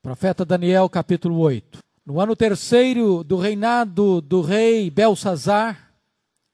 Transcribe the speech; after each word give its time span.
Profeta 0.00 0.44
Daniel, 0.44 0.88
capítulo 0.88 1.40
8. 1.40 1.80
No 2.06 2.20
ano 2.20 2.36
terceiro 2.36 3.24
do 3.24 3.36
reinado 3.36 4.20
do 4.20 4.40
rei 4.40 4.90
Belsazar, 4.90 5.92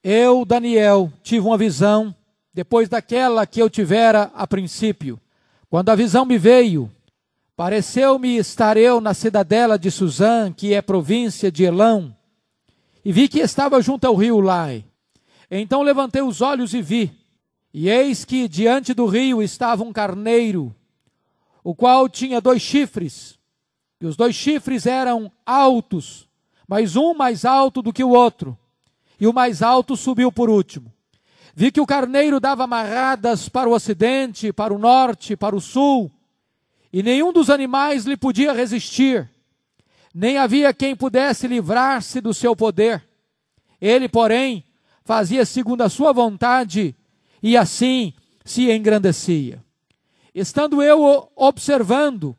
eu, 0.03 0.47
Daniel, 0.47 1.13
tive 1.23 1.47
uma 1.47 1.59
visão, 1.59 2.15
depois 2.55 2.89
daquela 2.89 3.47
que 3.47 3.61
eu 3.61 3.69
tivera 3.69 4.31
a 4.35 4.47
princípio. 4.47 5.21
Quando 5.69 5.91
a 5.91 5.95
visão 5.95 6.25
me 6.25 6.39
veio, 6.39 6.91
pareceu-me 7.55 8.39
estar 8.39 8.79
eu 8.79 8.99
na 8.99 9.13
cidadela 9.13 9.79
de 9.79 9.91
Suzã, 9.91 10.51
que 10.51 10.73
é 10.73 10.81
província 10.81 11.53
de 11.53 11.65
Elão, 11.65 12.17
e 13.05 13.13
vi 13.13 13.29
que 13.29 13.41
estava 13.41 13.83
junto 13.83 14.07
ao 14.07 14.15
rio 14.15 14.41
Lai. 14.41 14.87
Então 15.51 15.83
levantei 15.83 16.23
os 16.23 16.41
olhos 16.41 16.73
e 16.73 16.81
vi, 16.81 17.13
e 17.75 17.91
eis 17.91 18.25
que 18.25 18.49
diante 18.49 18.95
do 18.95 19.05
rio 19.05 19.43
estava 19.43 19.85
um 19.85 19.93
carneiro, 19.93 20.75
o 21.65 21.75
qual 21.75 22.11
tinha 22.11 22.43
dois 22.43 22.61
chifres, 22.61 23.39
e 23.99 24.07
os 24.07 24.17
dois 24.17 24.35
chifres 24.35 24.85
eram 24.85 25.33
altos, 25.47 26.29
mas 26.69 26.95
um 26.95 27.15
mais 27.15 27.47
alto 27.47 27.81
do 27.81 27.91
que 27.93 28.05
o 28.05 28.11
outro, 28.11 28.57
e 29.19 29.27
o 29.27 29.33
mais 29.33 29.63
alto 29.63 29.97
subiu 29.97 30.31
por 30.31 30.51
último. 30.51 30.93
Vi 31.55 31.73
que 31.73 31.81
o 31.81 31.87
carneiro 31.87 32.39
dava 32.39 32.65
amarradas 32.65 33.49
para 33.49 33.69
o 33.69 33.73
ocidente, 33.73 34.53
para 34.53 34.75
o 34.75 34.79
norte, 34.79 35.37
para 35.37 35.57
o 35.57 35.61
sul, 35.61 36.11
e 36.93 37.03
nenhum 37.03 37.33
dos 37.33 37.49
animais 37.49 38.05
lhe 38.05 38.17
podia 38.17 38.53
resistir, 38.53 39.31
nem 40.15 40.37
havia 40.37 40.75
quem 40.75 40.95
pudesse 40.95 41.49
livrar-se 41.49 42.21
do 42.21 42.35
seu 42.35 42.55
poder. 42.55 43.03
Ele, 43.81 44.09
porém, 44.09 44.65
fazia 45.03 45.47
segundo 45.47 45.81
a 45.81 45.89
sua 45.89 46.13
vontade, 46.13 46.95
e 47.43 47.57
assim 47.57 48.13
se 48.45 48.71
engrandecia. 48.71 49.64
Estando 50.35 50.83
eu 50.83 51.31
observando, 51.37 52.37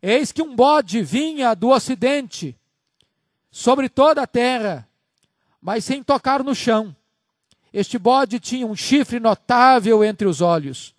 eis 0.00 0.30
que 0.30 0.40
um 0.40 0.54
bode 0.54 1.02
vinha 1.02 1.54
do 1.54 1.70
ocidente 1.70 2.56
sobre 3.50 3.88
toda 3.88 4.22
a 4.22 4.26
terra, 4.28 4.88
mas 5.60 5.84
sem 5.84 6.04
tocar 6.04 6.44
no 6.44 6.54
chão. 6.54 6.94
Este 7.72 7.98
bode 7.98 8.38
tinha 8.38 8.64
um 8.64 8.76
chifre 8.76 9.18
notável 9.18 10.04
entre 10.04 10.28
os 10.28 10.40
olhos. 10.40 10.94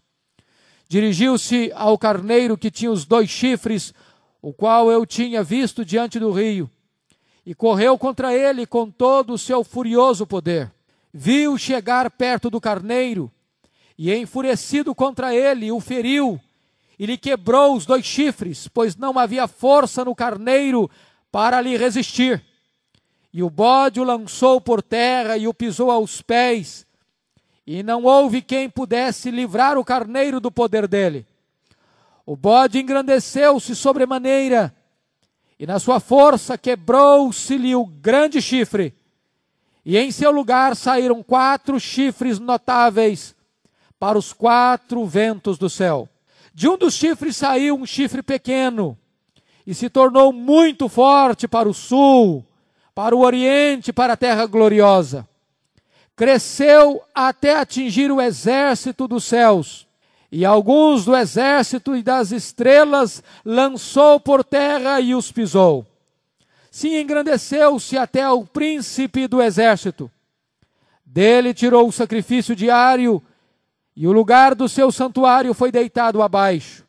Dirigiu-se 0.90 1.72
ao 1.74 1.98
carneiro 1.98 2.58
que 2.58 2.70
tinha 2.70 2.92
os 2.92 3.06
dois 3.06 3.30
chifres, 3.30 3.94
o 4.42 4.52
qual 4.52 4.92
eu 4.92 5.06
tinha 5.06 5.42
visto 5.42 5.86
diante 5.86 6.20
do 6.20 6.32
rio, 6.32 6.70
e 7.46 7.56
correu 7.56 7.98
contra 7.98 8.34
ele 8.34 8.66
com 8.66 8.92
todo 8.92 9.34
o 9.34 9.38
seu 9.38 9.64
furioso 9.64 10.28
poder. 10.28 10.72
Viu 11.14 11.58
chegar 11.58 12.12
perto 12.12 12.50
do 12.50 12.60
carneiro 12.60 13.32
e, 13.98 14.14
enfurecido 14.14 14.94
contra 14.94 15.34
ele, 15.34 15.72
o 15.72 15.80
feriu 15.80 16.40
e 17.00 17.06
lhe 17.06 17.18
quebrou 17.18 17.76
os 17.76 17.86
dois 17.86 18.06
chifres, 18.06 18.68
pois 18.68 18.96
não 18.96 19.18
havia 19.20 19.48
força 19.48 20.04
no 20.04 20.16
carneiro 20.16 20.90
para 21.32 21.62
lhe 21.62 21.78
resistir. 21.78 22.44
E 23.32 23.44
o 23.44 23.50
bode 23.50 24.00
o 24.00 24.04
lançou 24.04 24.60
por 24.60 24.82
terra 24.82 25.38
e 25.38 25.48
o 25.48 25.54
pisou 25.54 25.92
aos 25.92 26.22
pés, 26.22 26.88
e 27.66 27.84
não 27.84 28.04
houve 28.04 28.42
quem 28.42 28.70
pudesse 28.70 29.30
livrar 29.30 29.78
o 29.78 29.86
carneiro 29.86 30.40
do 30.40 30.52
poder 30.52 30.88
dele. 30.88 31.28
O 32.26 32.36
bode 32.36 32.80
engrandeceu-se 32.80 33.76
sobremaneira, 33.76 34.74
e 35.60 35.68
na 35.68 35.78
sua 35.78 36.00
força 36.00 36.58
quebrou-se-lhe 36.58 37.76
o 37.76 37.86
grande 37.86 38.42
chifre, 38.42 38.96
e 39.86 39.98
em 39.98 40.12
seu 40.12 40.32
lugar 40.32 40.76
saíram 40.76 41.22
quatro 41.22 41.80
chifres 41.80 42.40
notáveis, 42.40 43.36
para 44.00 44.18
os 44.18 44.34
quatro 44.34 45.06
ventos 45.06 45.58
do 45.58 45.70
céu. 45.70 46.08
De 46.54 46.68
um 46.68 46.78
dos 46.78 46.94
chifres 46.94 47.38
saiu 47.38 47.76
um 47.76 47.86
chifre 47.86 48.24
pequeno 48.24 48.98
e 49.66 49.74
se 49.74 49.90
tornou 49.90 50.32
muito 50.32 50.88
forte 50.88 51.48
para 51.48 51.68
o 51.68 51.74
sul, 51.74 52.46
para 52.96 53.16
o 53.16 53.20
oriente, 53.20 53.92
para 53.92 54.14
a 54.14 54.18
terra 54.18 54.46
gloriosa. 54.46 55.28
Cresceu 56.16 57.04
até 57.14 57.60
atingir 57.60 58.12
o 58.12 58.22
exército 58.22 59.08
dos 59.08 59.24
céus, 59.24 59.86
e 60.32 60.44
alguns 60.44 61.06
do 61.06 61.16
exército 61.16 61.96
e 61.96 62.02
das 62.02 62.32
estrelas 62.32 63.22
lançou 63.46 64.20
por 64.20 64.44
terra 64.44 65.00
e 65.00 65.14
os 65.14 65.32
pisou. 65.32 65.86
Sim, 66.72 66.98
engrandeceu-se 66.98 67.98
até 67.98 68.28
o 68.30 68.46
príncipe 68.46 69.28
do 69.28 69.42
exército. 69.42 70.10
Dele 71.06 71.54
tirou 71.54 71.88
o 71.88 71.92
sacrifício 71.92 72.56
diário 72.56 73.22
e 74.00 74.08
o 74.08 74.12
lugar 74.12 74.54
do 74.54 74.70
seu 74.70 74.92
santuário 74.92 75.56
foi 75.56 75.72
deitado 75.72 76.22
abaixo. 76.22 76.86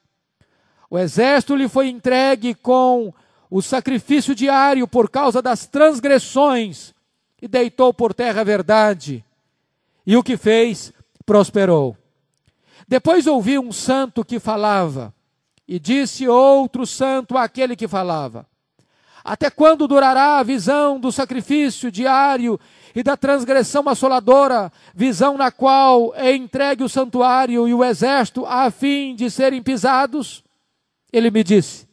O 0.91 0.99
exército 0.99 1.57
lhe 1.57 1.67
foi 1.67 1.89
entregue 1.89 2.55
com 2.55 3.15
o 3.51 3.63
sacrifício 3.63 4.35
diário 4.35 4.87
por 4.87 5.09
causa 5.09 5.41
das 5.41 5.67
transgressões, 5.67 6.95
e 7.41 7.49
deitou 7.49 7.95
por 7.95 8.13
terra 8.13 8.43
a 8.43 8.45
verdade. 8.45 9.25
E 10.07 10.19
o 10.19 10.23
que 10.23 10.37
fez, 10.37 10.93
prosperou. 11.25 11.97
Depois 12.87 13.27
ouvi 13.27 13.59
um 13.59 13.73
santo 13.73 14.23
que 14.23 14.39
falava, 14.39 15.15
e 15.67 15.79
disse 15.79 16.29
outro 16.29 16.87
santo 16.87 17.39
àquele 17.39 17.75
que 17.75 17.89
falava: 17.89 18.47
Até 19.25 19.49
quando 19.49 19.89
durará 19.89 20.39
a 20.39 20.43
visão 20.43 21.01
do 21.01 21.11
sacrifício 21.11 21.91
diário 21.91 22.61
e 22.95 23.03
da 23.03 23.17
transgressão 23.17 23.89
assoladora, 23.89 24.73
visão 24.95 25.37
na 25.37 25.51
qual 25.51 26.15
é 26.15 26.35
entregue 26.35 26.83
o 26.83 26.89
santuário 26.89 27.69
e 27.69 27.75
o 27.75 27.85
exército 27.85 28.45
a 28.47 28.71
fim 28.71 29.15
de 29.15 29.31
serem 29.31 29.63
pisados? 29.63 30.43
Ele 31.13 31.31
me 31.31 31.43
disse: 31.45 31.89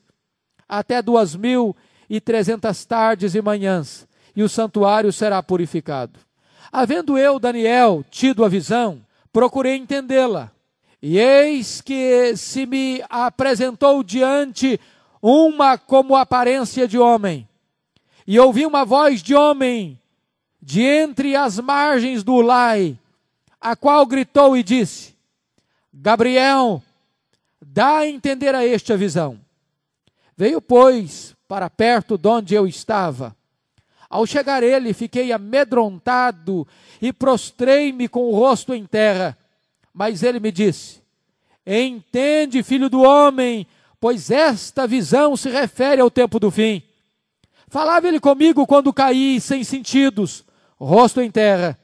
até 0.67 1.01
duas 1.01 1.35
mil 1.35 1.75
e 2.09 2.19
trezentas 2.19 2.85
tardes 2.85 3.35
e 3.35 3.41
manhãs, 3.41 4.07
e 4.35 4.44
o 4.44 4.50
santuário 4.50 5.11
será 5.11 5.41
purificado. 5.41 6.19
Havendo 6.72 7.17
eu, 7.17 7.39
Daniel, 7.39 8.03
tido 8.09 8.44
a 8.44 8.50
visão, 8.50 9.01
procurei 9.31 9.75
entendê-la. 9.75 10.51
E 11.01 11.19
eis 11.19 11.81
que 11.81 12.35
se 12.35 12.66
me 12.66 13.03
apresentou 13.09 14.03
diante 14.03 14.79
uma 15.22 15.77
como 15.77 16.16
aparência 16.16 16.88
de 16.88 16.97
homem. 16.97 17.47
E 18.27 18.39
ouvi 18.39 18.66
uma 18.66 18.83
voz 18.83 19.22
de 19.22 19.35
homem 19.35 20.00
de 20.66 20.81
entre 20.81 21.36
as 21.36 21.59
margens 21.59 22.24
do 22.24 22.42
Lai, 22.42 22.98
a 23.62 23.76
qual 23.76 24.03
gritou 24.03 24.58
e 24.58 24.64
disse: 24.64 25.14
Gabriel, 25.94 26.81
dá 27.62 28.00
a 28.00 28.08
entender 28.08 28.56
a 28.56 28.66
este 28.66 28.92
a 28.92 28.96
visão. 28.96 29.40
Veio, 30.36 30.59
pois, 30.59 31.36
para 31.48 31.70
perto 31.70 32.18
de 32.18 32.28
onde 32.28 32.56
eu 32.56 32.66
estava. 32.66 33.36
Ao 34.09 34.25
chegar 34.25 34.64
ele, 34.64 34.92
fiquei 34.92 35.31
amedrontado 35.31 36.68
e 37.00 37.14
prostrei-me 37.14 38.08
com 38.08 38.24
o 38.24 38.36
rosto 38.36 38.74
em 38.74 38.88
terra. 38.88 39.38
Mas 39.94 40.24
ele 40.24 40.40
me 40.40 40.52
disse: 40.52 41.00
Entende, 41.64 42.64
filho 42.64 42.90
do 42.90 43.04
homem, 43.04 43.68
pois 44.00 44.31
esta 44.31 44.88
visão 44.88 45.38
se 45.38 45.48
refere 45.48 46.02
ao 46.02 46.09
tempo 46.09 46.40
do 46.40 46.50
fim. 46.50 46.81
Falava 47.68 48.08
ele 48.08 48.20
comigo 48.20 48.66
quando 48.66 48.92
caí 48.92 49.40
sem 49.40 49.64
sentidos, 49.64 50.44
rosto 50.85 51.22
em 51.22 51.29
terra. 51.29 51.78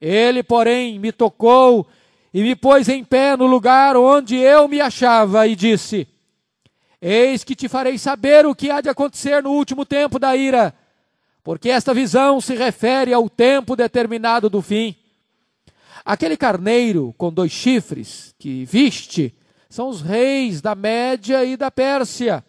Ele, 0.00 0.42
porém, 0.42 0.98
me 0.98 1.12
tocou 1.12 1.86
e 2.32 2.42
me 2.42 2.56
pôs 2.56 2.88
em 2.88 3.04
pé 3.04 3.36
no 3.36 3.46
lugar 3.46 3.96
onde 3.96 4.36
eu 4.36 4.66
me 4.66 4.80
achava 4.80 5.46
e 5.46 5.54
disse: 5.54 6.08
Eis 7.00 7.44
que 7.44 7.54
te 7.54 7.68
farei 7.68 7.98
saber 7.98 8.46
o 8.46 8.54
que 8.54 8.70
há 8.70 8.80
de 8.80 8.88
acontecer 8.88 9.42
no 9.42 9.50
último 9.50 9.84
tempo 9.84 10.18
da 10.18 10.34
ira, 10.36 10.74
porque 11.42 11.68
esta 11.68 11.92
visão 11.92 12.40
se 12.40 12.54
refere 12.54 13.12
ao 13.12 13.28
tempo 13.28 13.76
determinado 13.76 14.48
do 14.48 14.62
fim. 14.62 14.96
Aquele 16.04 16.36
carneiro 16.36 17.14
com 17.16 17.32
dois 17.32 17.52
chifres 17.52 18.34
que 18.38 18.64
viste 18.64 19.34
são 19.68 19.88
os 19.88 20.00
reis 20.00 20.60
da 20.60 20.74
Média 20.74 21.44
e 21.44 21.56
da 21.56 21.70
Pérsia, 21.70 22.44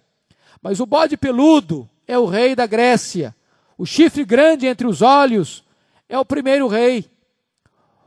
mas 0.61 0.79
o 0.79 0.85
bode 0.85 1.17
peludo 1.17 1.87
é 2.07 2.17
o 2.17 2.25
rei 2.25 2.55
da 2.55 2.65
Grécia. 2.65 3.35
O 3.77 3.85
chifre 3.85 4.23
grande 4.23 4.67
entre 4.67 4.87
os 4.87 5.01
olhos 5.01 5.63
é 6.07 6.17
o 6.17 6.25
primeiro 6.25 6.67
rei. 6.67 7.05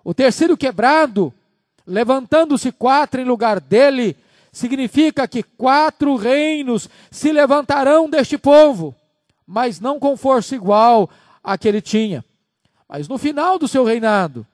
O 0.05 0.15
terceiro 0.15 0.57
quebrado, 0.57 1.33
levantando-se 1.87 2.71
quatro 2.71 3.21
em 3.21 3.25
lugar 3.25 3.61
dele, 3.61 4.17
significa 4.53 5.27
que 5.27 5.43
quatro 5.43 6.17
reinos 6.17 6.89
se 7.11 7.33
levantarão 7.33 8.09
deste 8.09 8.39
povo, 8.39 8.95
mas 9.47 9.81
não 9.81 9.99
com 9.99 10.17
força 10.17 10.55
igual 10.55 11.11
à 11.43 11.59
que 11.59 11.69
ele 11.69 11.83
tinha. 11.83 12.25
Mas 12.89 13.09
no 13.09 13.19
final 13.19 13.59
do 13.59 13.67
seu 13.67 13.85
reinado, 13.85 14.47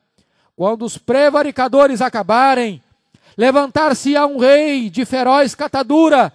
quando 0.57 0.85
os 0.85 0.97
prevaricadores 0.97 2.01
acabarem, 2.01 2.83
levantar-se-á 3.37 4.27
um 4.27 4.39
rei 4.39 4.89
de 4.91 5.05
feroz 5.05 5.55
catadura 5.55 6.33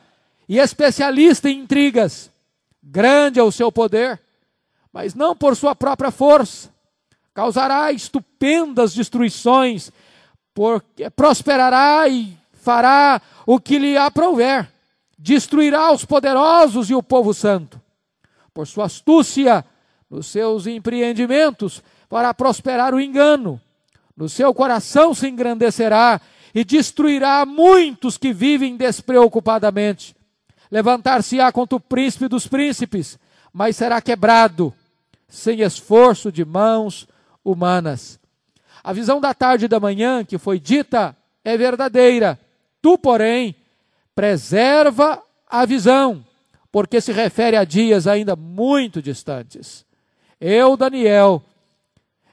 e 0.48 0.60
especialista 0.60 1.50
em 1.50 1.60
intrigas. 1.60 2.32
Grande 2.82 3.40
é 3.40 3.44
o 3.44 3.52
seu 3.52 3.72
poder, 3.72 4.20
mas 4.98 5.14
não 5.14 5.36
por 5.36 5.56
sua 5.56 5.76
própria 5.76 6.10
força. 6.10 6.72
Causará 7.32 7.92
estupendas 7.92 8.96
destruições, 8.96 9.92
porque 10.56 11.08
prosperará 11.12 12.08
e 12.08 12.36
fará 12.52 13.22
o 13.46 13.60
que 13.60 13.78
lhe 13.78 13.96
aprouver. 13.96 14.68
destruirá 15.20 15.92
os 15.92 16.04
poderosos 16.04 16.90
e 16.90 16.96
o 16.96 17.04
povo 17.04 17.32
santo. 17.32 17.80
Por 18.52 18.66
sua 18.66 18.86
astúcia, 18.86 19.64
nos 20.10 20.26
seus 20.28 20.66
empreendimentos, 20.66 21.84
fará 22.10 22.34
prosperar 22.34 22.96
o 22.96 23.00
engano. 23.00 23.62
No 24.16 24.28
seu 24.28 24.52
coração 24.52 25.14
se 25.14 25.28
engrandecerá 25.28 26.20
e 26.56 26.66
destruirá 26.66 27.46
muitos 27.46 28.18
que 28.18 28.34
vivem 28.34 28.76
despreocupadamente. 28.76 30.16
Levantar-se-á 30.72 31.52
contra 31.52 31.76
o 31.76 31.80
príncipe 31.80 32.28
dos 32.28 32.48
príncipes, 32.48 33.20
mas 33.54 33.76
será 33.76 34.02
quebrado, 34.02 34.74
sem 35.28 35.62
esforço 35.62 36.32
de 36.32 36.46
mãos 36.46 37.08
humanas. 37.44 38.20
A 38.84 38.94
visão 38.94 39.20
da 39.20 39.34
tarde 39.34 39.66
e 39.66 39.68
da 39.68 39.80
manhã 39.80 40.24
que 40.24 40.38
foi 40.38 40.60
dita 40.60 41.16
é 41.44 41.58
verdadeira. 41.58 42.40
Tu, 42.82 42.98
porém, 42.98 43.56
preserva 44.16 45.22
a 45.48 45.66
visão, 45.66 46.26
porque 46.72 47.02
se 47.02 47.12
refere 47.12 47.58
a 47.58 47.64
dias 47.64 48.08
ainda 48.08 48.36
muito 48.36 49.02
distantes. 49.02 49.86
Eu, 50.40 50.78
Daniel, 50.78 51.44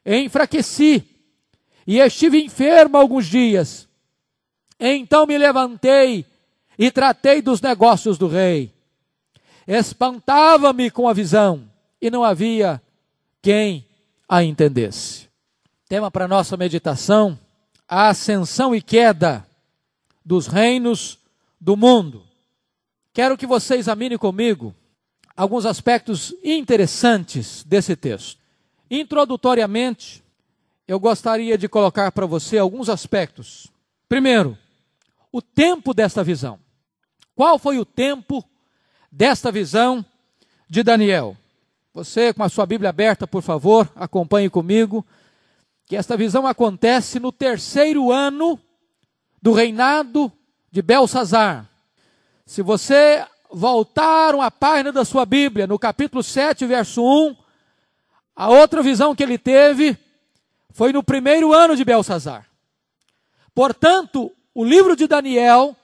enfraqueci 0.05 1.03
e 1.87 1.99
estive 1.99 2.43
enfermo 2.43 2.97
alguns 2.97 3.27
dias. 3.27 3.89
Então 4.79 5.27
me 5.27 5.39
levantei 5.39 6.27
e 6.79 6.91
tratei 6.91 7.41
dos 7.41 7.61
negócios 7.61 8.19
do 8.19 8.29
rei. 8.29 8.73
Espantava-me 9.67 10.91
com 10.91 11.09
a 11.09 11.13
visão 11.13 11.69
e 12.01 12.11
não 12.11 12.23
havia 12.23 12.83
quem 13.45 13.87
a 14.27 14.43
entendesse. 14.43 15.29
Tema 15.87 16.11
para 16.11 16.27
nossa 16.27 16.57
meditação: 16.57 17.39
a 17.87 18.09
ascensão 18.09 18.75
e 18.75 18.81
queda 18.81 19.47
dos 20.25 20.47
reinos 20.47 21.19
do 21.61 21.77
mundo. 21.77 22.25
Quero 23.13 23.37
que 23.37 23.47
você 23.47 23.75
examine 23.77 24.17
comigo 24.17 24.75
alguns 25.37 25.67
aspectos 25.67 26.35
interessantes 26.43 27.63
desse 27.65 27.95
texto. 27.95 28.41
Introdutoriamente, 28.91 30.25
eu 30.89 30.99
gostaria 30.99 31.59
de 31.59 31.69
colocar 31.69 32.11
para 32.13 32.25
você 32.25 32.57
alguns 32.57 32.89
aspectos. 32.89 33.71
Primeiro, 34.09 34.57
o 35.31 35.43
tempo 35.43 35.93
desta 35.93 36.25
visão. 36.25 36.59
Qual 37.37 37.59
foi 37.59 37.79
o 37.79 37.85
tempo 37.85 38.43
desta 39.13 39.53
visão 39.53 40.03
de 40.67 40.83
Daniel? 40.83 41.37
Você, 41.95 42.33
com 42.33 42.43
a 42.43 42.49
sua 42.49 42.67
Bíblia 42.67 42.91
aberta, 42.91 43.25
por 43.25 43.41
favor, 43.41 43.89
acompanhe 43.95 44.51
comigo, 44.51 45.07
que 45.87 45.95
esta 45.95 46.17
visão 46.17 46.45
acontece 46.45 47.21
no 47.21 47.31
terceiro 47.31 48.11
ano 48.11 48.59
do 49.41 49.53
reinado 49.53 50.33
de 50.73 50.83
Belsazar. 50.83 51.71
Se 52.45 52.63
você 52.63 53.25
voltar 53.49 54.35
uma 54.35 54.51
página 54.51 54.91
da 54.91 55.05
sua 55.05 55.25
Bíblia, 55.25 55.69
no 55.69 55.79
capítulo 55.79 56.21
7, 56.21 56.67
verso 56.67 57.01
1, 57.01 57.37
a 58.35 58.49
outra 58.49 58.83
visão 58.83 59.15
que 59.15 59.23
ele 59.23 59.39
teve 59.39 59.97
foi 60.71 60.93
no 60.93 61.01
primeiro 61.01 61.53
ano 61.53 61.77
de 61.77 61.85
Belsazar. 61.85 62.45
Portanto, 63.55 64.33
o 64.53 64.65
livro 64.65 64.97
de 64.97 65.07
Daniel 65.07 65.77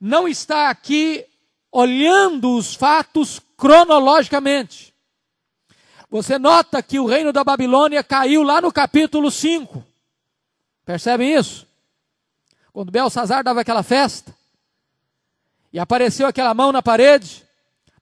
não 0.00 0.26
está 0.26 0.70
aqui 0.70 1.26
olhando 1.70 2.56
os 2.56 2.74
fatos 2.74 3.38
cronologicamente. 3.54 4.91
Você 6.12 6.38
nota 6.38 6.82
que 6.82 7.00
o 7.00 7.06
reino 7.06 7.32
da 7.32 7.42
Babilônia 7.42 8.04
caiu 8.04 8.42
lá 8.42 8.60
no 8.60 8.70
capítulo 8.70 9.30
5. 9.30 9.82
Percebem 10.84 11.34
isso? 11.34 11.66
Quando 12.70 12.92
Belsazar 12.92 13.42
dava 13.42 13.62
aquela 13.62 13.82
festa 13.82 14.34
e 15.72 15.80
apareceu 15.80 16.26
aquela 16.26 16.52
mão 16.52 16.70
na 16.70 16.82
parede, 16.82 17.42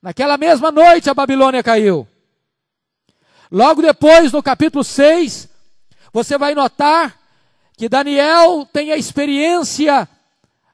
naquela 0.01 0.37
mesma 0.37 0.73
noite 0.73 1.09
a 1.09 1.13
Babilônia 1.13 1.63
caiu. 1.63 2.05
Logo 3.49 3.81
depois, 3.81 4.33
no 4.33 4.43
capítulo 4.43 4.83
6, 4.83 5.47
você 6.11 6.37
vai 6.37 6.53
notar 6.53 7.17
que 7.77 7.87
Daniel 7.87 8.67
tem 8.73 8.91
a 8.91 8.97
experiência 8.97 10.05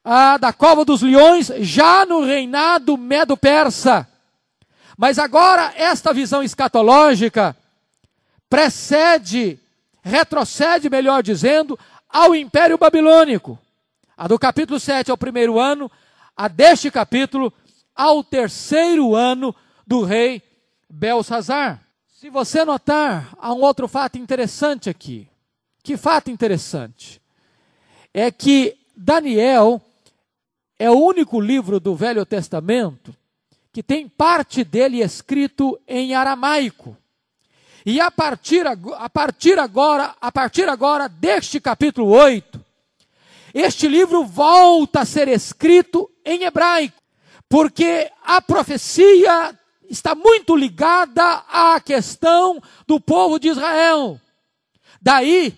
ah, 0.03 0.37
da 0.39 0.51
cova 0.51 0.83
dos 0.83 1.03
leões 1.03 1.51
já 1.59 2.03
no 2.03 2.25
reinado 2.25 2.97
medo-persa. 2.97 4.07
Mas 4.97 5.19
agora, 5.19 5.71
esta 5.75 6.11
visão 6.11 6.41
escatológica 6.41 7.55
precede, 8.49 9.59
retrocede, 10.01 10.89
melhor 10.89 11.21
dizendo, 11.21 11.77
ao 12.09 12.33
Império 12.33 12.79
Babilônico. 12.79 13.59
A 14.17 14.27
do 14.27 14.39
capítulo 14.39 14.79
7 14.79 15.11
ao 15.11 15.17
primeiro 15.17 15.59
ano, 15.59 15.91
a 16.35 16.47
deste 16.47 16.89
capítulo 16.89 17.53
ao 17.95 18.23
terceiro 18.23 19.15
ano 19.15 19.53
do 19.85 20.03
rei 20.03 20.41
Belsazar. 20.89 21.79
Se 22.07 22.31
você 22.31 22.65
notar, 22.65 23.35
há 23.37 23.53
um 23.53 23.61
outro 23.61 23.87
fato 23.87 24.17
interessante 24.17 24.89
aqui. 24.89 25.27
Que 25.83 25.95
fato 25.95 26.31
interessante? 26.31 27.21
É 28.11 28.31
que 28.31 28.75
Daniel 28.95 29.79
é 30.79 30.89
o 30.89 30.97
único 30.97 31.39
livro 31.39 31.79
do 31.79 31.95
Velho 31.95 32.25
Testamento 32.25 33.15
que 33.77 33.83
tem 33.83 34.09
parte 34.09 34.63
dele 34.63 35.03
escrito 35.03 35.79
em 35.87 36.15
aramaico. 36.15 36.97
E 37.85 38.01
a 38.01 38.09
partir, 38.09 38.65
a 38.65 39.07
partir 39.07 39.59
agora, 39.59 40.15
a 40.19 40.31
partir 40.31 40.67
agora 40.67 41.07
deste 41.07 41.59
capítulo 41.59 42.09
8, 42.09 42.59
este 43.53 43.87
livro 43.87 44.25
volta 44.25 45.01
a 45.01 45.05
ser 45.05 45.27
escrito 45.27 46.09
em 46.25 46.41
hebraico, 46.41 46.99
porque 47.47 48.11
a 48.23 48.41
profecia 48.41 49.55
está 49.87 50.15
muito 50.15 50.55
ligada 50.55 51.43
à 51.47 51.79
questão 51.79 52.59
do 52.87 52.99
povo 52.99 53.37
de 53.37 53.49
Israel. 53.49 54.19
Daí, 54.99 55.55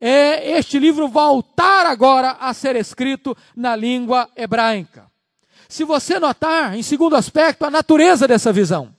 é, 0.00 0.58
este 0.58 0.80
livro 0.80 1.06
voltar 1.06 1.86
agora 1.86 2.32
a 2.40 2.52
ser 2.52 2.74
escrito 2.74 3.36
na 3.54 3.76
língua 3.76 4.28
hebraica. 4.34 5.08
Se 5.68 5.84
você 5.84 6.18
notar, 6.18 6.74
em 6.74 6.82
segundo 6.82 7.14
aspecto, 7.14 7.64
a 7.64 7.70
natureza 7.70 8.26
dessa 8.26 8.50
visão. 8.52 8.94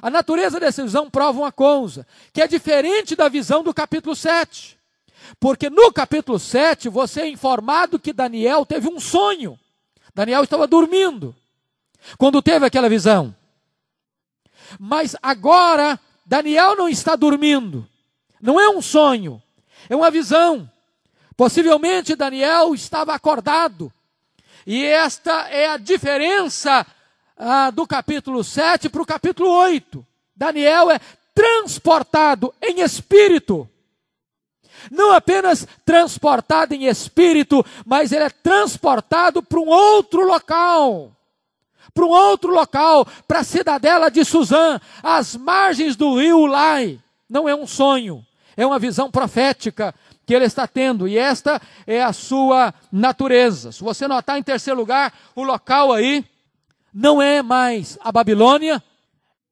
A 0.00 0.10
natureza 0.10 0.58
dessa 0.58 0.82
visão 0.82 1.10
prova 1.10 1.38
uma 1.38 1.52
coisa, 1.52 2.06
que 2.32 2.40
é 2.40 2.48
diferente 2.48 3.14
da 3.14 3.28
visão 3.28 3.62
do 3.62 3.72
capítulo 3.72 4.16
7. 4.16 4.78
Porque 5.38 5.68
no 5.68 5.92
capítulo 5.92 6.38
7 6.38 6.88
você 6.88 7.22
é 7.22 7.28
informado 7.28 7.98
que 7.98 8.12
Daniel 8.12 8.64
teve 8.64 8.88
um 8.88 8.98
sonho. 8.98 9.58
Daniel 10.14 10.44
estava 10.44 10.66
dormindo 10.66 11.34
quando 12.18 12.42
teve 12.42 12.64
aquela 12.64 12.88
visão. 12.88 13.34
Mas 14.78 15.14
agora, 15.22 15.98
Daniel 16.24 16.76
não 16.76 16.88
está 16.88 17.14
dormindo. 17.14 17.86
Não 18.40 18.58
é 18.60 18.68
um 18.68 18.82
sonho, 18.82 19.42
é 19.88 19.94
uma 19.94 20.10
visão. 20.10 20.70
Possivelmente 21.36 22.14
Daniel 22.14 22.74
estava 22.74 23.14
acordado. 23.14 23.92
E 24.66 24.84
esta 24.84 25.48
é 25.48 25.68
a 25.68 25.76
diferença 25.76 26.86
ah, 27.36 27.70
do 27.70 27.86
capítulo 27.86 28.42
7 28.42 28.88
para 28.88 29.02
o 29.02 29.06
capítulo 29.06 29.50
8. 29.50 30.04
Daniel 30.34 30.90
é 30.90 31.00
transportado 31.34 32.54
em 32.62 32.80
espírito. 32.80 33.68
Não 34.90 35.12
apenas 35.12 35.66
transportado 35.84 36.74
em 36.74 36.86
espírito, 36.86 37.64
mas 37.84 38.12
ele 38.12 38.24
é 38.24 38.30
transportado 38.30 39.42
para 39.42 39.60
um 39.60 39.68
outro 39.68 40.26
local 40.26 41.14
para 41.94 42.04
um 42.04 42.10
outro 42.10 42.52
local, 42.52 43.06
para 43.28 43.38
a 43.38 43.44
cidadela 43.44 44.10
de 44.10 44.24
Suzã, 44.24 44.80
às 45.00 45.36
margens 45.36 45.94
do 45.94 46.18
rio 46.18 46.44
Lai. 46.44 46.98
Não 47.30 47.48
é 47.48 47.54
um 47.54 47.68
sonho, 47.68 48.26
é 48.56 48.66
uma 48.66 48.80
visão 48.80 49.10
profética 49.10 49.94
que 50.26 50.34
ele 50.34 50.44
está 50.44 50.66
tendo, 50.66 51.06
e 51.06 51.18
esta 51.18 51.60
é 51.86 52.02
a 52.02 52.12
sua 52.12 52.72
natureza. 52.90 53.72
Se 53.72 53.82
você 53.82 54.08
notar 54.08 54.38
em 54.38 54.42
terceiro 54.42 54.78
lugar, 54.78 55.12
o 55.34 55.42
local 55.42 55.92
aí 55.92 56.24
não 56.92 57.20
é 57.20 57.42
mais 57.42 57.98
a 58.02 58.10
Babilônia, 58.10 58.82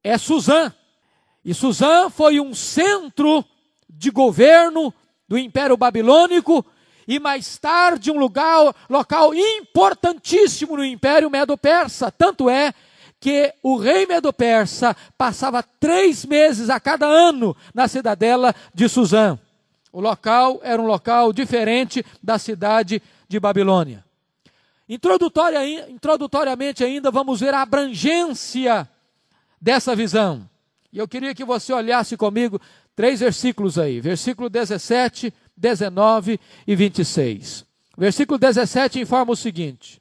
é 0.03 0.17
Suzã. 0.17 0.73
E 1.45 1.53
Suzã 1.53 2.09
foi 2.09 2.41
um 2.41 2.55
centro 2.55 3.45
de 3.89 4.11
governo 4.11 4.95
do 5.29 5.37
Império 5.37 5.77
Babilônico 5.77 6.65
e 7.07 7.19
mais 7.19 7.59
tarde 7.59 8.11
um 8.11 8.19
lugar, 8.19 8.75
local 8.89 9.35
importantíssimo 9.35 10.77
no 10.77 10.85
Império 10.85 11.31
Medo-Persa. 11.31 12.11
Tanto 12.11 12.49
é 12.49 12.73
que 13.19 13.53
o 13.63 13.77
rei 13.77 14.07
Medo-Persa 14.07 14.97
passava 15.17 15.63
três 15.63 16.25
meses 16.25 16.71
a 16.71 16.81
cada 16.81 17.07
ano 17.07 17.57
na 17.75 17.87
cidadela 17.89 18.55
de 18.75 18.89
Suzã. 18.89 19.39
O 19.93 20.01
local 20.01 20.59
era 20.63 20.81
um 20.81 20.87
local 20.87 21.33
diferente 21.33 22.05
da 22.23 22.39
cidade 22.39 23.03
de 23.29 23.39
Babilônia. 23.39 24.05
Introdutória, 24.89 25.89
introdutoriamente 25.89 26.83
ainda 26.83 27.11
vamos 27.11 27.41
ver 27.41 27.53
a 27.53 27.63
abrangência 27.63 28.89
dessa 29.61 29.95
visão. 29.95 30.49
E 30.93 30.99
eu 30.99 31.07
queria 31.07 31.35
que 31.35 31.45
você 31.45 31.73
olhasse 31.73 32.17
comigo 32.17 32.61
três 32.97 33.21
versículos 33.21 33.79
aí. 33.79 34.01
Versículo 34.01 34.49
17, 34.51 35.33
19 35.57 36.41
e 36.67 36.75
26. 36.75 37.65
Versículo 37.97 38.39
17 38.39 39.01
informa 39.01 39.33
o 39.33 39.37
seguinte: 39.37 40.01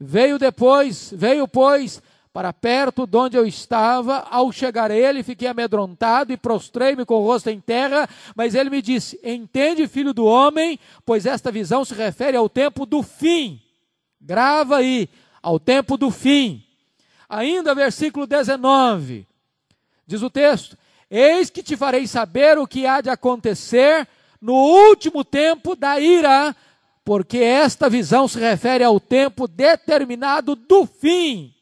Veio 0.00 0.38
depois, 0.38 1.12
veio, 1.16 1.46
pois, 1.46 2.00
para 2.34 2.52
perto 2.52 3.06
de 3.06 3.16
onde 3.16 3.36
eu 3.38 3.46
estava. 3.46 4.26
Ao 4.28 4.50
chegar 4.50 4.90
ele, 4.90 5.22
fiquei 5.22 5.46
amedrontado 5.46 6.32
e 6.32 6.36
prostrei-me 6.36 7.04
com 7.04 7.14
o 7.14 7.24
rosto 7.24 7.48
em 7.48 7.60
terra. 7.60 8.08
Mas 8.34 8.56
ele 8.56 8.70
me 8.70 8.82
disse: 8.82 9.18
Entende, 9.22 9.86
filho 9.86 10.12
do 10.12 10.26
homem, 10.26 10.76
pois 11.06 11.26
esta 11.26 11.52
visão 11.52 11.84
se 11.84 11.94
refere 11.94 12.36
ao 12.36 12.48
tempo 12.48 12.84
do 12.84 13.04
fim. 13.04 13.62
Grava 14.20 14.78
aí, 14.78 15.08
ao 15.40 15.60
tempo 15.60 15.96
do 15.96 16.10
fim. 16.10 16.60
Ainda 17.28 17.72
versículo 17.72 18.26
19, 18.26 19.24
diz 20.04 20.20
o 20.20 20.28
texto: 20.28 20.76
Eis 21.08 21.50
que 21.50 21.62
te 21.62 21.76
farei 21.76 22.04
saber 22.08 22.58
o 22.58 22.66
que 22.66 22.84
há 22.84 23.00
de 23.00 23.10
acontecer 23.10 24.08
no 24.40 24.54
último 24.54 25.24
tempo 25.24 25.76
da 25.76 26.00
ira, 26.00 26.54
porque 27.04 27.38
esta 27.38 27.88
visão 27.88 28.26
se 28.26 28.40
refere 28.40 28.82
ao 28.82 28.98
tempo 28.98 29.46
determinado 29.46 30.56
do 30.56 30.84
fim. 30.84 31.54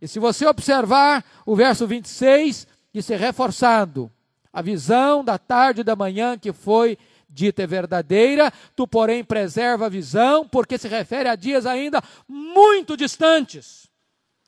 E 0.00 0.08
se 0.08 0.18
você 0.18 0.46
observar 0.46 1.24
o 1.44 1.54
verso 1.54 1.86
26, 1.86 2.66
isso 2.94 3.12
é 3.12 3.16
reforçado. 3.16 4.10
A 4.52 4.62
visão 4.62 5.22
da 5.24 5.38
tarde 5.38 5.82
e 5.82 5.84
da 5.84 5.94
manhã 5.94 6.38
que 6.38 6.52
foi 6.52 6.98
dita 7.28 7.62
é 7.62 7.66
verdadeira, 7.66 8.52
tu, 8.74 8.86
porém, 8.86 9.22
preserva 9.22 9.86
a 9.86 9.88
visão, 9.88 10.46
porque 10.46 10.76
se 10.76 10.88
refere 10.88 11.28
a 11.28 11.36
dias 11.36 11.64
ainda 11.64 12.02
muito 12.26 12.96
distantes. 12.96 13.88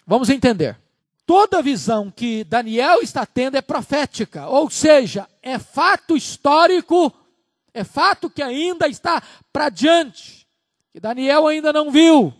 Vamos 0.06 0.28
entender. 0.28 0.76
Toda 1.24 1.62
visão 1.62 2.10
que 2.10 2.42
Daniel 2.44 3.00
está 3.00 3.24
tendo 3.24 3.56
é 3.56 3.62
profética, 3.62 4.48
ou 4.48 4.68
seja, 4.68 5.28
é 5.40 5.58
fato 5.58 6.16
histórico, 6.16 7.12
é 7.72 7.84
fato 7.84 8.28
que 8.28 8.42
ainda 8.42 8.88
está 8.88 9.22
para 9.52 9.68
diante, 9.68 10.46
que 10.92 10.98
Daniel 10.98 11.46
ainda 11.46 11.72
não 11.72 11.92
viu, 11.92 12.34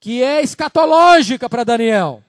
que 0.00 0.22
é 0.22 0.42
escatológica 0.42 1.48
para 1.48 1.62
Daniel. 1.62 2.22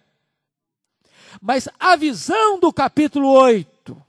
Mas 1.42 1.68
a 1.80 1.96
visão 1.96 2.60
do 2.60 2.72
capítulo 2.72 3.28
8 3.28 4.00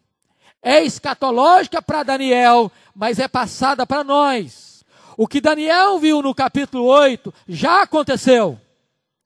é 0.63 0.85
escatológica 0.85 1.81
para 1.81 2.03
Daniel, 2.03 2.71
mas 2.95 3.19
é 3.19 3.27
passada 3.27 3.87
para 3.87 4.05
nós. 4.05 4.85
O 5.17 5.27
que 5.27 5.41
Daniel 5.41 5.99
viu 5.99 6.21
no 6.21 6.35
capítulo 6.35 6.85
8 6.85 7.33
já 7.49 7.83
aconteceu 7.83 8.61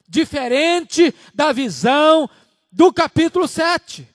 diferente 0.09 1.13
da 1.35 1.53
visão 1.53 2.31
do 2.71 2.93
capítulo 2.93 3.49
7. 3.49 4.09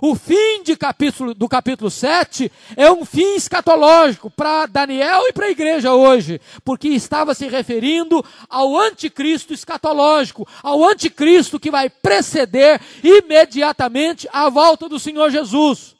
O 0.00 0.14
fim 0.14 0.62
de 0.62 0.76
capítulo, 0.76 1.34
do 1.34 1.48
capítulo 1.48 1.90
7 1.90 2.52
é 2.76 2.90
um 2.90 3.04
fim 3.04 3.34
escatológico 3.34 4.30
para 4.30 4.66
Daniel 4.66 5.22
e 5.26 5.32
para 5.32 5.46
a 5.46 5.50
igreja 5.50 5.92
hoje, 5.92 6.40
porque 6.64 6.88
estava 6.88 7.34
se 7.34 7.48
referindo 7.48 8.24
ao 8.48 8.78
anticristo 8.78 9.52
escatológico, 9.52 10.46
ao 10.62 10.84
anticristo 10.84 11.58
que 11.58 11.70
vai 11.70 11.90
preceder 11.90 12.80
imediatamente 13.02 14.28
a 14.32 14.48
volta 14.48 14.88
do 14.88 15.00
Senhor 15.00 15.30
Jesus. 15.30 15.96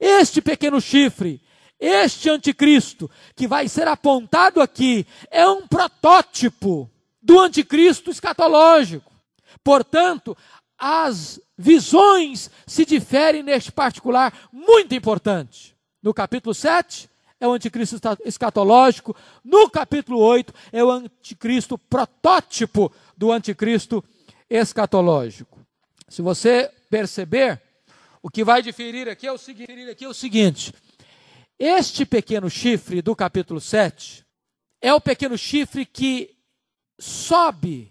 Este 0.00 0.40
pequeno 0.40 0.80
chifre, 0.80 1.40
este 1.78 2.28
anticristo 2.28 3.08
que 3.36 3.46
vai 3.46 3.68
ser 3.68 3.86
apontado 3.86 4.60
aqui, 4.60 5.06
é 5.30 5.46
um 5.48 5.66
protótipo 5.66 6.90
do 7.22 7.38
anticristo 7.38 8.10
escatológico. 8.10 9.16
Portanto, 9.62 10.36
as 10.78 11.40
visões 11.56 12.50
se 12.66 12.84
diferem 12.84 13.42
neste 13.42 13.72
particular 13.72 14.32
muito 14.52 14.94
importante. 14.94 15.74
No 16.02 16.12
capítulo 16.12 16.54
7 16.54 17.08
é 17.40 17.46
o 17.46 17.52
anticristo 17.52 17.96
escatológico, 18.24 19.16
no 19.44 19.68
capítulo 19.70 20.18
8 20.18 20.52
é 20.72 20.82
o 20.82 20.90
anticristo 20.90 21.76
protótipo 21.76 22.92
do 23.16 23.32
anticristo 23.32 24.02
escatológico. 24.48 25.60
Se 26.08 26.22
você 26.22 26.70
perceber, 26.88 27.60
o 28.22 28.30
que 28.30 28.44
vai 28.44 28.62
diferir 28.62 29.08
aqui 29.08 29.26
é 29.26 29.32
o 29.32 29.38
seguinte, 29.38 29.90
aqui 29.90 30.04
é 30.04 30.08
o 30.08 30.14
seguinte 30.14 30.72
este 31.58 32.04
pequeno 32.04 32.50
chifre 32.50 33.00
do 33.00 33.16
capítulo 33.16 33.60
7 33.60 34.24
é 34.80 34.92
o 34.92 35.00
pequeno 35.00 35.38
chifre 35.38 35.86
que 35.86 36.36
sobe, 36.98 37.90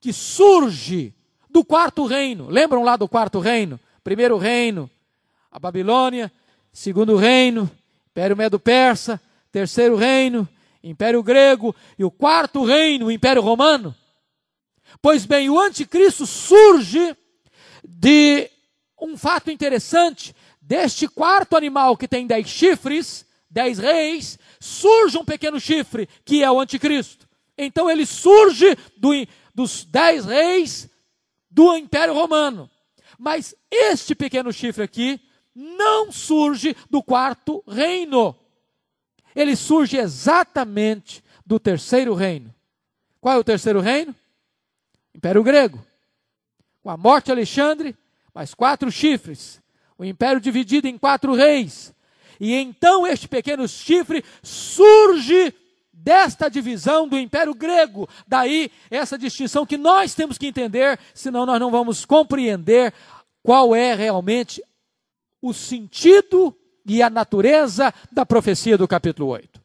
que 0.00 0.12
surge 0.12 1.14
do 1.56 1.64
quarto 1.64 2.04
reino. 2.04 2.50
Lembram 2.50 2.82
lá 2.82 2.98
do 2.98 3.08
quarto 3.08 3.40
reino? 3.40 3.80
Primeiro 4.04 4.36
reino, 4.36 4.90
a 5.50 5.58
Babilônia. 5.58 6.30
Segundo 6.70 7.16
reino, 7.16 7.70
Império 8.10 8.36
Medo-Persa. 8.36 9.18
Terceiro 9.50 9.96
reino, 9.96 10.46
Império 10.84 11.22
Grego. 11.22 11.74
E 11.98 12.04
o 12.04 12.10
quarto 12.10 12.62
reino, 12.62 13.06
o 13.06 13.10
Império 13.10 13.40
Romano. 13.40 13.94
Pois 15.00 15.24
bem, 15.24 15.48
o 15.48 15.58
anticristo 15.58 16.26
surge 16.26 17.16
de 17.82 18.50
um 19.00 19.16
fato 19.16 19.50
interessante. 19.50 20.36
Deste 20.60 21.08
quarto 21.08 21.56
animal 21.56 21.96
que 21.96 22.06
tem 22.06 22.26
dez 22.26 22.48
chifres, 22.48 23.24
dez 23.48 23.78
reis, 23.78 24.38
surge 24.60 25.16
um 25.16 25.24
pequeno 25.24 25.58
chifre, 25.58 26.06
que 26.22 26.44
é 26.44 26.50
o 26.50 26.60
anticristo. 26.60 27.26
Então 27.56 27.88
ele 27.88 28.04
surge 28.04 28.76
do, 28.98 29.12
dos 29.54 29.86
dez 29.86 30.26
reis 30.26 30.94
do 31.56 31.74
Império 31.74 32.12
Romano. 32.12 32.70
Mas 33.18 33.54
este 33.70 34.14
pequeno 34.14 34.52
chifre 34.52 34.84
aqui 34.84 35.18
não 35.54 36.12
surge 36.12 36.76
do 36.90 37.02
quarto 37.02 37.64
reino. 37.66 38.36
Ele 39.34 39.56
surge 39.56 39.96
exatamente 39.96 41.24
do 41.46 41.58
terceiro 41.58 42.12
reino. 42.12 42.54
Qual 43.18 43.34
é 43.34 43.38
o 43.38 43.44
terceiro 43.44 43.80
reino? 43.80 44.14
Império 45.14 45.42
Grego. 45.42 45.82
Com 46.82 46.90
a 46.90 46.96
morte 46.96 47.26
de 47.26 47.32
Alexandre, 47.32 47.96
mais 48.34 48.52
quatro 48.52 48.92
chifres. 48.92 49.58
O 49.96 50.04
império 50.04 50.42
dividido 50.42 50.86
em 50.86 50.98
quatro 50.98 51.32
reis. 51.34 51.94
E 52.38 52.52
então 52.52 53.06
este 53.06 53.26
pequeno 53.26 53.66
chifre 53.66 54.22
surge 54.42 55.54
desta 56.06 56.48
divisão 56.48 57.08
do 57.08 57.18
Império 57.18 57.52
Grego. 57.52 58.08
Daí 58.28 58.70
essa 58.88 59.18
distinção 59.18 59.66
que 59.66 59.76
nós 59.76 60.14
temos 60.14 60.38
que 60.38 60.46
entender, 60.46 60.96
senão 61.12 61.44
nós 61.44 61.58
não 61.58 61.68
vamos 61.68 62.04
compreender 62.04 62.94
qual 63.42 63.74
é 63.74 63.92
realmente 63.92 64.62
o 65.42 65.52
sentido 65.52 66.56
e 66.86 67.02
a 67.02 67.10
natureza 67.10 67.92
da 68.12 68.24
profecia 68.24 68.78
do 68.78 68.86
capítulo 68.86 69.30
8. 69.30 69.60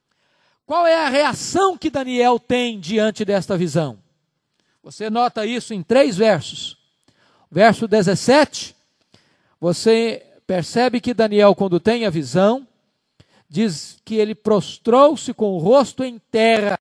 Qual 0.65 0.88
é 0.88 1.05
a 1.05 1.10
reação 1.10 1.77
que 1.77 1.91
Daniel 1.91 2.39
tem 2.39 2.79
diante 2.79 3.24
desta 3.24 3.55
visão? 3.55 4.00
Você 4.81 5.12
nota 5.12 5.45
isso 5.45 5.75
em 5.75 5.83
três 5.83 6.17
versos. 6.17 6.75
Verso 7.51 7.88
17, 7.88 8.75
você 9.60 10.25
percebe 10.48 11.00
que 11.00 11.13
Daniel, 11.13 11.53
quando 11.53 11.79
tem 11.79 12.07
a 12.07 12.10
visão, 12.10 12.65
diz 13.51 14.00
que 14.05 14.15
ele 14.15 14.34
prostrou-se 14.34 15.34
com 15.34 15.51
o 15.51 15.58
rosto 15.58 16.05
em 16.05 16.17
terra. 16.17 16.79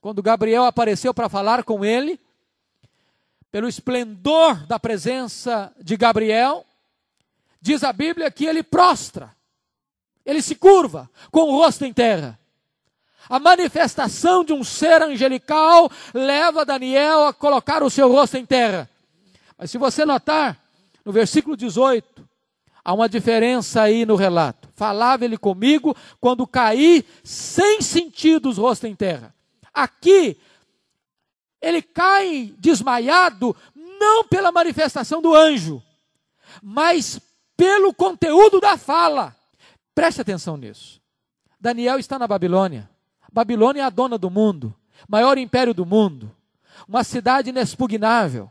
Quando 0.00 0.22
Gabriel 0.22 0.64
apareceu 0.64 1.12
para 1.12 1.28
falar 1.28 1.64
com 1.64 1.84
ele, 1.84 2.20
pelo 3.50 3.66
esplendor 3.66 4.64
da 4.68 4.78
presença 4.78 5.74
de 5.82 5.96
Gabriel, 5.96 6.64
diz 7.60 7.82
a 7.82 7.92
Bíblia 7.92 8.30
que 8.30 8.44
ele 8.44 8.62
prostra, 8.62 9.34
ele 10.24 10.40
se 10.40 10.54
curva 10.54 11.10
com 11.32 11.40
o 11.40 11.56
rosto 11.56 11.84
em 11.84 11.92
terra. 11.92 12.38
A 13.28 13.40
manifestação 13.40 14.44
de 14.44 14.52
um 14.52 14.62
ser 14.62 15.02
angelical 15.02 15.90
leva 16.14 16.64
Daniel 16.64 17.26
a 17.26 17.32
colocar 17.32 17.82
o 17.82 17.90
seu 17.90 18.08
rosto 18.12 18.36
em 18.36 18.46
terra. 18.46 18.88
Mas 19.58 19.72
se 19.72 19.78
você 19.78 20.04
notar, 20.04 20.56
no 21.04 21.10
versículo 21.10 21.56
18, 21.56 22.25
Há 22.86 22.94
uma 22.94 23.08
diferença 23.08 23.82
aí 23.82 24.06
no 24.06 24.14
relato. 24.14 24.68
Falava 24.76 25.24
ele 25.24 25.36
comigo 25.36 25.92
quando 26.20 26.46
caí 26.46 27.04
sem 27.24 27.82
sentidos 27.82 28.58
rosto 28.58 28.86
em 28.86 28.94
terra. 28.94 29.34
Aqui, 29.74 30.40
ele 31.60 31.82
cai 31.82 32.54
desmaiado 32.56 33.56
não 33.74 34.22
pela 34.28 34.52
manifestação 34.52 35.20
do 35.20 35.34
anjo, 35.34 35.82
mas 36.62 37.20
pelo 37.56 37.92
conteúdo 37.92 38.60
da 38.60 38.76
fala. 38.76 39.34
Preste 39.92 40.20
atenção 40.20 40.56
nisso. 40.56 41.00
Daniel 41.58 41.98
está 41.98 42.20
na 42.20 42.28
Babilônia. 42.28 42.88
Babilônia 43.32 43.80
é 43.80 43.84
a 43.84 43.90
dona 43.90 44.16
do 44.16 44.30
mundo, 44.30 44.72
maior 45.08 45.36
império 45.38 45.74
do 45.74 45.84
mundo, 45.84 46.30
uma 46.86 47.02
cidade 47.02 47.50
inexpugnável 47.50 48.48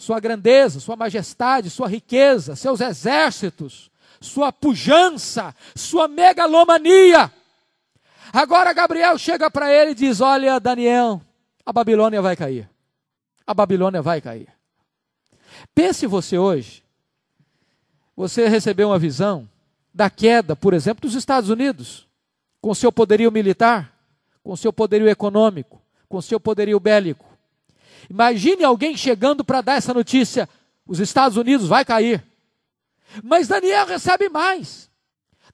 sua 0.00 0.18
grandeza, 0.18 0.80
sua 0.80 0.96
majestade, 0.96 1.68
sua 1.68 1.86
riqueza, 1.86 2.56
seus 2.56 2.80
exércitos, 2.80 3.90
sua 4.18 4.50
pujança, 4.50 5.54
sua 5.74 6.08
megalomania. 6.08 7.30
Agora 8.32 8.72
Gabriel 8.72 9.18
chega 9.18 9.50
para 9.50 9.70
ele 9.70 9.90
e 9.90 9.94
diz: 9.94 10.22
Olha, 10.22 10.58
Daniel, 10.58 11.20
a 11.66 11.72
Babilônia 11.72 12.22
vai 12.22 12.34
cair. 12.34 12.66
A 13.46 13.52
Babilônia 13.52 14.00
vai 14.00 14.22
cair. 14.22 14.48
Pense 15.74 16.06
você 16.06 16.38
hoje, 16.38 16.82
você 18.16 18.48
recebeu 18.48 18.88
uma 18.88 18.98
visão 18.98 19.46
da 19.92 20.08
queda, 20.08 20.56
por 20.56 20.72
exemplo, 20.72 21.02
dos 21.02 21.14
Estados 21.14 21.50
Unidos, 21.50 22.08
com 22.62 22.72
seu 22.72 22.90
poderio 22.90 23.30
militar, 23.30 23.94
com 24.42 24.56
seu 24.56 24.72
poderio 24.72 25.10
econômico, 25.10 25.78
com 26.08 26.22
seu 26.22 26.40
poderio 26.40 26.80
bélico. 26.80 27.29
Imagine 28.08 28.64
alguém 28.64 28.96
chegando 28.96 29.44
para 29.44 29.60
dar 29.60 29.74
essa 29.74 29.92
notícia: 29.92 30.48
os 30.86 31.00
Estados 31.00 31.36
Unidos 31.36 31.66
vai 31.66 31.84
cair. 31.84 32.24
Mas 33.22 33.48
Daniel 33.48 33.86
recebe 33.86 34.28
mais. 34.28 34.88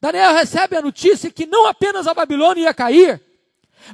Daniel 0.01 0.35
recebe 0.35 0.77
a 0.77 0.83
notícia 0.83 1.31
que 1.31 1.47
não 1.47 1.67
apenas 1.67 2.07
a 2.07 2.15
Babilônia 2.15 2.65
ia 2.65 2.75
cair, 2.75 3.21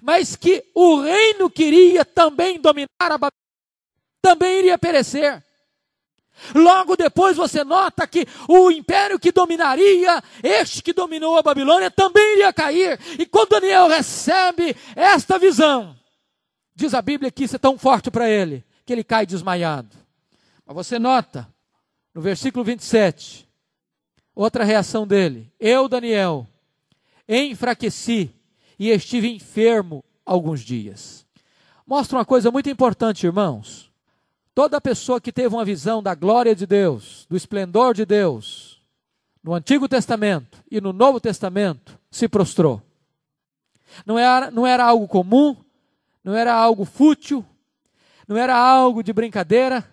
mas 0.02 0.34
que 0.34 0.64
o 0.74 1.00
reino 1.00 1.48
que 1.48 1.64
iria 1.64 2.04
também 2.04 2.60
dominar 2.60 2.88
a 2.98 3.18
Babilônia 3.18 3.32
também 4.20 4.60
iria 4.60 4.78
perecer. 4.78 5.42
Logo 6.54 6.96
depois 6.96 7.36
você 7.36 7.62
nota 7.62 8.06
que 8.06 8.26
o 8.48 8.70
império 8.70 9.18
que 9.18 9.30
dominaria, 9.30 10.22
este 10.42 10.82
que 10.82 10.92
dominou 10.92 11.36
a 11.36 11.42
Babilônia, 11.42 11.90
também 11.90 12.34
iria 12.34 12.52
cair. 12.52 12.98
E 13.18 13.26
quando 13.26 13.50
Daniel 13.50 13.88
recebe 13.88 14.76
esta 14.96 15.38
visão, 15.38 15.96
diz 16.74 16.94
a 16.94 17.02
Bíblia 17.02 17.30
que 17.30 17.44
isso 17.44 17.56
é 17.56 17.58
tão 17.58 17.78
forte 17.78 18.10
para 18.10 18.28
ele, 18.28 18.64
que 18.84 18.92
ele 18.92 19.04
cai 19.04 19.26
desmaiado. 19.26 19.96
Mas 20.66 20.74
você 20.74 20.98
nota, 20.98 21.48
no 22.14 22.20
versículo 22.20 22.64
27, 22.64 23.48
outra 24.34 24.64
reação 24.64 25.06
dele: 25.06 25.52
Eu, 25.58 25.88
Daniel, 25.88 26.46
enfraqueci 27.28 28.30
e 28.78 28.90
estive 28.90 29.28
enfermo 29.28 30.04
alguns 30.24 30.60
dias. 30.60 31.26
Mostra 31.86 32.18
uma 32.18 32.24
coisa 32.24 32.50
muito 32.50 32.70
importante, 32.70 33.26
irmãos. 33.26 33.90
Toda 34.54 34.80
pessoa 34.80 35.20
que 35.20 35.32
teve 35.32 35.54
uma 35.54 35.64
visão 35.64 36.02
da 36.02 36.14
glória 36.14 36.54
de 36.54 36.66
Deus, 36.66 37.26
do 37.28 37.36
esplendor 37.36 37.94
de 37.94 38.04
Deus, 38.04 38.82
no 39.42 39.54
Antigo 39.54 39.88
Testamento 39.88 40.62
e 40.70 40.80
no 40.80 40.92
Novo 40.92 41.18
Testamento, 41.18 41.98
se 42.10 42.28
prostrou. 42.28 42.82
Não 44.06 44.18
era, 44.18 44.50
não 44.50 44.66
era 44.66 44.84
algo 44.84 45.08
comum, 45.08 45.56
não 46.24 46.34
era 46.34 46.54
algo 46.54 46.84
fútil, 46.84 47.44
não 48.26 48.36
era 48.36 48.56
algo 48.56 49.02
de 49.02 49.12
brincadeira, 49.12 49.88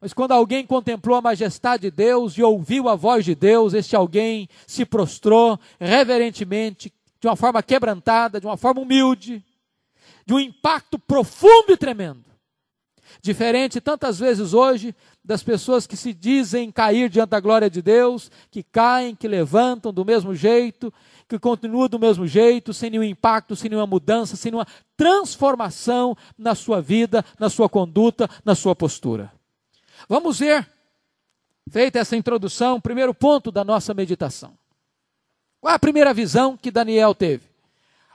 mas 0.00 0.12
quando 0.12 0.32
alguém 0.32 0.64
contemplou 0.64 1.16
a 1.16 1.22
majestade 1.22 1.82
de 1.82 1.90
Deus 1.90 2.38
e 2.38 2.42
ouviu 2.42 2.88
a 2.88 2.94
voz 2.94 3.24
de 3.24 3.34
Deus, 3.34 3.74
este 3.74 3.96
alguém 3.96 4.48
se 4.66 4.84
prostrou 4.84 5.58
reverentemente, 5.80 6.92
de 7.20 7.26
uma 7.26 7.34
forma 7.34 7.62
quebrantada, 7.62 8.40
de 8.40 8.46
uma 8.46 8.56
forma 8.56 8.80
humilde, 8.80 9.44
de 10.24 10.34
um 10.34 10.38
impacto 10.38 10.98
profundo 10.98 11.72
e 11.72 11.76
tremendo. 11.76 12.24
Diferente 13.20 13.80
tantas 13.80 14.18
vezes 14.18 14.52
hoje 14.52 14.94
das 15.24 15.42
pessoas 15.42 15.86
que 15.86 15.96
se 15.96 16.12
dizem 16.12 16.70
cair 16.70 17.08
diante 17.08 17.30
da 17.30 17.40
glória 17.40 17.68
de 17.68 17.82
Deus, 17.82 18.30
que 18.50 18.62
caem, 18.62 19.16
que 19.16 19.26
levantam 19.26 19.92
do 19.92 20.04
mesmo 20.04 20.34
jeito, 20.34 20.92
que 21.28 21.38
continuam 21.38 21.88
do 21.88 21.98
mesmo 21.98 22.26
jeito, 22.26 22.72
sem 22.72 22.88
nenhum 22.88 23.02
impacto, 23.02 23.54
sem 23.54 23.68
nenhuma 23.68 23.86
mudança, 23.86 24.34
sem 24.34 24.50
nenhuma 24.50 24.66
transformação 24.96 26.16
na 26.38 26.54
sua 26.54 26.80
vida, 26.80 27.24
na 27.38 27.50
sua 27.50 27.68
conduta, 27.68 28.28
na 28.44 28.54
sua 28.54 28.74
postura. 28.74 29.30
Vamos 30.08 30.38
ver, 30.38 30.66
feita 31.70 31.98
essa 31.98 32.16
introdução, 32.16 32.76
o 32.76 32.82
primeiro 32.82 33.12
ponto 33.12 33.52
da 33.52 33.62
nossa 33.62 33.92
meditação. 33.92 34.56
Qual 35.60 35.70
é 35.70 35.76
a 35.76 35.78
primeira 35.78 36.14
visão 36.14 36.56
que 36.56 36.70
Daniel 36.70 37.14
teve? 37.14 37.44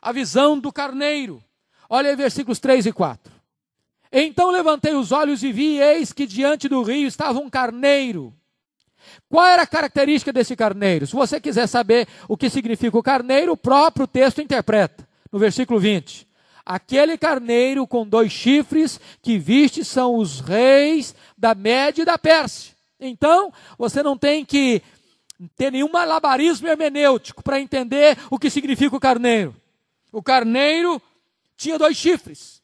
A 0.01 0.11
visão 0.11 0.57
do 0.57 0.71
carneiro. 0.71 1.43
Olha 1.87 2.09
aí 2.09 2.15
versículos 2.15 2.59
3 2.59 2.87
e 2.87 2.91
4. 2.91 3.31
Então 4.11 4.49
levantei 4.49 4.95
os 4.95 5.11
olhos 5.11 5.43
e 5.43 5.51
vi, 5.51 5.79
eis 5.79 6.11
que 6.11 6.25
diante 6.25 6.67
do 6.67 6.81
rio 6.81 7.07
estava 7.07 7.39
um 7.39 7.49
carneiro. 7.49 8.33
Qual 9.29 9.45
era 9.45 9.63
a 9.63 9.67
característica 9.67 10.31
desse 10.31 10.55
carneiro? 10.55 11.07
Se 11.07 11.13
você 11.13 11.39
quiser 11.39 11.67
saber 11.67 12.07
o 12.27 12.37
que 12.37 12.49
significa 12.49 12.97
o 12.97 13.03
carneiro, 13.03 13.53
o 13.53 13.57
próprio 13.57 14.07
texto 14.07 14.41
interpreta, 14.41 15.07
no 15.31 15.39
versículo 15.39 15.79
20. 15.79 16.27
Aquele 16.65 17.17
carneiro 17.17 17.85
com 17.85 18.07
dois 18.07 18.31
chifres 18.31 18.99
que 19.21 19.37
viste 19.37 19.83
são 19.83 20.15
os 20.15 20.39
reis 20.39 21.13
da 21.37 21.53
Média 21.53 22.03
e 22.03 22.05
da 22.05 22.17
Pérsia. 22.17 22.73
Então, 22.99 23.51
você 23.77 24.01
não 24.01 24.17
tem 24.17 24.45
que 24.45 24.81
ter 25.57 25.71
nenhum 25.71 25.91
malabarismo 25.91 26.67
hermenêutico 26.67 27.43
para 27.43 27.59
entender 27.59 28.17
o 28.29 28.39
que 28.39 28.49
significa 28.49 28.95
o 28.95 28.99
carneiro. 28.99 29.53
O 30.11 30.23
carneiro 30.23 31.01
tinha 31.57 31.77
dois 31.77 31.97
chifres. 31.97 32.61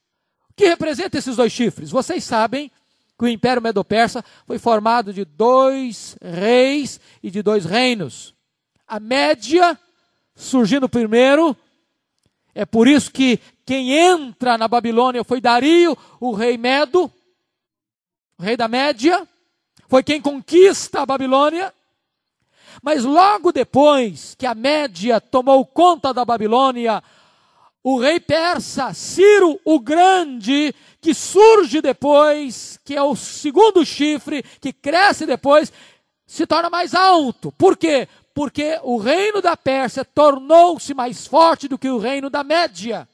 O 0.50 0.54
que 0.56 0.68
representa 0.68 1.18
esses 1.18 1.36
dois 1.36 1.52
chifres? 1.52 1.90
Vocês 1.90 2.24
sabem 2.24 2.72
que 3.20 3.26
o 3.26 3.28
Império 3.28 3.62
Medo-Persa 3.62 4.24
foi 4.48 4.58
formado 4.58 5.12
de 5.12 5.26
dois 5.26 6.16
reis 6.22 7.02
e 7.22 7.30
de 7.30 7.44
dois 7.44 7.66
reinos. 7.66 8.34
A 8.88 8.98
Média 8.98 9.78
surgindo 10.34 10.88
primeiro. 10.88 11.56
É 12.56 12.66
por 12.66 12.88
isso 12.88 13.12
que 13.12 13.38
quem 13.66 13.92
entra 13.92 14.58
na 14.58 14.70
Babilônia 14.70 15.24
foi 15.26 15.42
Dario, 15.42 15.98
o 16.18 16.32
rei 16.32 16.58
Medo, 16.58 17.12
o 18.38 18.42
rei 18.42 18.56
da 18.56 18.70
Média. 18.70 19.28
Foi 19.90 20.02
quem 20.02 20.22
conquista 20.22 21.02
a 21.02 21.06
Babilônia. 21.06 21.74
Mas 22.82 23.04
logo 23.04 23.52
depois 23.52 24.34
que 24.36 24.46
a 24.46 24.56
Média 24.56 25.20
tomou 25.20 25.66
conta 25.66 26.14
da 26.14 26.24
Babilônia, 26.24 27.04
o 27.84 28.00
rei 28.00 28.20
persa 28.20 28.94
Ciro 28.94 29.60
o 29.66 29.80
Grande, 29.80 30.74
que 31.02 31.14
surge 31.14 31.82
depois, 31.82 32.80
que 32.84 32.96
é 32.96 33.02
o 33.02 33.16
segundo 33.16 33.86
chifre, 33.86 34.44
que 34.60 34.74
cresce 34.74 35.26
depois, 35.26 35.72
se 36.28 36.46
torna 36.46 36.70
mais 36.70 36.94
alto. 36.94 37.52
Por 37.54 37.78
quê? 37.78 38.08
Porque 38.34 38.80
o 38.84 38.98
reino 38.98 39.42
da 39.42 39.58
Pérsia 39.58 40.06
tornou-se 40.06 40.94
mais 40.94 41.26
forte 41.26 41.68
do 41.68 41.78
que 41.78 41.90
o 41.90 41.98
reino 41.98 42.30
da 42.30 42.44
Média. 42.44 43.08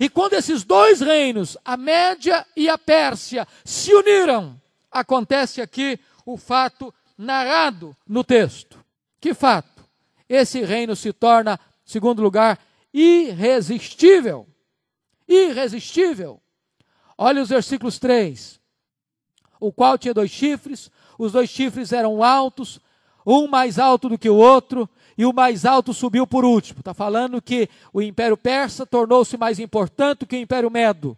E 0.00 0.08
quando 0.08 0.34
esses 0.34 0.64
dois 0.64 1.00
reinos, 1.00 1.56
a 1.64 1.76
Média 1.76 2.46
e 2.56 2.68
a 2.68 2.76
Pérsia, 2.76 3.46
se 3.64 3.92
uniram, 3.94 4.60
acontece 4.90 5.60
aqui 5.60 5.98
o 6.26 6.36
fato 6.36 6.92
narrado 7.16 7.96
no 8.06 8.24
texto. 8.24 8.78
Que 9.20 9.32
fato? 9.32 9.84
Esse 10.28 10.62
reino 10.62 10.96
se 10.96 11.12
torna, 11.12 11.58
segundo 11.84 12.22
lugar, 12.22 12.58
irresistível. 12.92 14.46
Irresistível. 15.28 16.40
Olha 17.16 17.42
os 17.42 17.48
versículos 17.48 17.98
3. 17.98 18.60
O 19.60 19.72
qual 19.72 19.96
tinha 19.96 20.12
dois 20.12 20.30
chifres, 20.30 20.90
os 21.18 21.32
dois 21.32 21.48
chifres 21.48 21.92
eram 21.92 22.22
altos, 22.22 22.80
um 23.26 23.46
mais 23.46 23.78
alto 23.78 24.08
do 24.08 24.18
que 24.18 24.28
o 24.28 24.36
outro, 24.36 24.88
e 25.16 25.24
o 25.24 25.32
mais 25.32 25.64
alto 25.64 25.94
subiu 25.94 26.26
por 26.26 26.44
último. 26.44 26.80
Está 26.80 26.92
falando 26.92 27.40
que 27.40 27.68
o 27.92 28.02
Império 28.02 28.36
Persa 28.36 28.84
tornou-se 28.84 29.36
mais 29.36 29.58
importante 29.58 30.26
que 30.26 30.36
o 30.36 30.38
Império 30.38 30.70
Medo. 30.70 31.16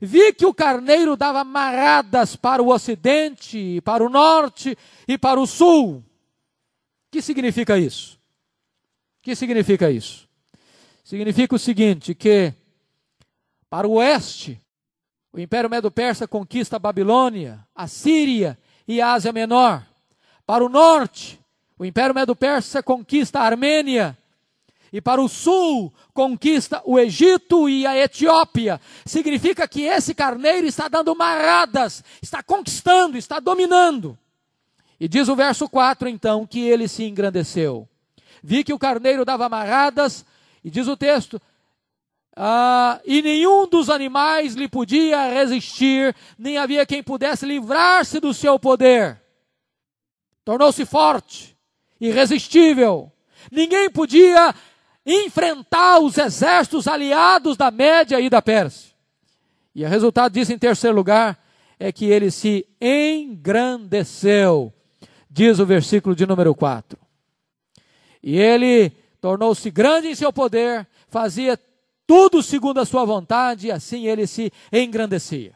Vi 0.00 0.32
que 0.32 0.44
o 0.44 0.52
carneiro 0.52 1.16
dava 1.16 1.44
maradas 1.44 2.36
para 2.36 2.62
o 2.62 2.72
ocidente, 2.72 3.80
para 3.82 4.04
o 4.04 4.08
norte 4.08 4.76
e 5.06 5.16
para 5.16 5.40
o 5.40 5.46
sul. 5.46 5.98
O 5.98 6.04
que 7.10 7.22
significa 7.22 7.78
isso? 7.78 8.16
O 9.20 9.22
que 9.22 9.34
significa 9.34 9.90
isso? 9.90 10.28
Significa 11.04 11.54
o 11.54 11.58
seguinte: 11.58 12.14
que 12.14 12.52
para 13.70 13.86
o 13.86 13.92
oeste, 13.92 14.60
o 15.36 15.40
Império 15.40 15.68
Medo-Persa 15.68 16.26
conquista 16.26 16.76
a 16.76 16.78
Babilônia, 16.78 17.60
a 17.74 17.86
Síria 17.86 18.58
e 18.88 19.02
a 19.02 19.12
Ásia 19.12 19.34
Menor. 19.34 19.86
Para 20.46 20.64
o 20.64 20.68
norte, 20.70 21.38
o 21.78 21.84
Império 21.84 22.14
Medo-Persa 22.14 22.82
conquista 22.82 23.40
a 23.40 23.42
Armênia 23.42 24.16
e 24.90 24.98
para 24.98 25.20
o 25.20 25.28
sul 25.28 25.92
conquista 26.14 26.80
o 26.86 26.98
Egito 26.98 27.68
e 27.68 27.86
a 27.86 27.94
Etiópia. 27.94 28.80
Significa 29.04 29.68
que 29.68 29.82
esse 29.82 30.14
carneiro 30.14 30.66
está 30.66 30.88
dando 30.88 31.14
marradas, 31.14 32.02
está 32.22 32.42
conquistando, 32.42 33.18
está 33.18 33.38
dominando. 33.38 34.18
E 34.98 35.06
diz 35.06 35.28
o 35.28 35.36
verso 35.36 35.68
4 35.68 36.08
então 36.08 36.46
que 36.46 36.60
ele 36.60 36.88
se 36.88 37.04
engrandeceu. 37.04 37.86
Vi 38.42 38.64
que 38.64 38.72
o 38.72 38.78
carneiro 38.78 39.22
dava 39.22 39.50
marradas, 39.50 40.24
e 40.64 40.70
diz 40.70 40.88
o 40.88 40.96
texto: 40.96 41.38
ah, 42.36 43.00
e 43.06 43.22
nenhum 43.22 43.66
dos 43.66 43.88
animais 43.88 44.54
lhe 44.54 44.68
podia 44.68 45.32
resistir, 45.32 46.14
nem 46.38 46.58
havia 46.58 46.84
quem 46.84 47.02
pudesse 47.02 47.46
livrar-se 47.46 48.20
do 48.20 48.34
seu 48.34 48.58
poder. 48.58 49.18
Tornou-se 50.44 50.84
forte, 50.84 51.56
irresistível. 51.98 53.10
Ninguém 53.50 53.88
podia 53.88 54.54
enfrentar 55.06 55.98
os 56.00 56.18
exércitos 56.18 56.86
aliados 56.86 57.56
da 57.56 57.70
Média 57.70 58.20
e 58.20 58.28
da 58.28 58.42
Pérsia. 58.42 58.94
E 59.74 59.82
o 59.84 59.88
resultado 59.88 60.32
disso, 60.32 60.52
em 60.52 60.58
terceiro 60.58 60.94
lugar, 60.94 61.42
é 61.78 61.90
que 61.90 62.04
ele 62.04 62.30
se 62.30 62.66
engrandeceu, 62.80 64.72
diz 65.30 65.58
o 65.58 65.64
versículo 65.64 66.14
de 66.14 66.26
número 66.26 66.54
4. 66.54 66.98
E 68.22 68.38
ele 68.38 68.90
tornou-se 69.20 69.70
grande 69.70 70.08
em 70.08 70.14
seu 70.14 70.32
poder, 70.32 70.86
fazia 71.08 71.58
tudo 72.06 72.42
segundo 72.42 72.78
a 72.78 72.84
sua 72.86 73.04
vontade, 73.04 73.66
e 73.66 73.72
assim 73.72 74.06
ele 74.06 74.26
se 74.26 74.52
engrandecia. 74.72 75.54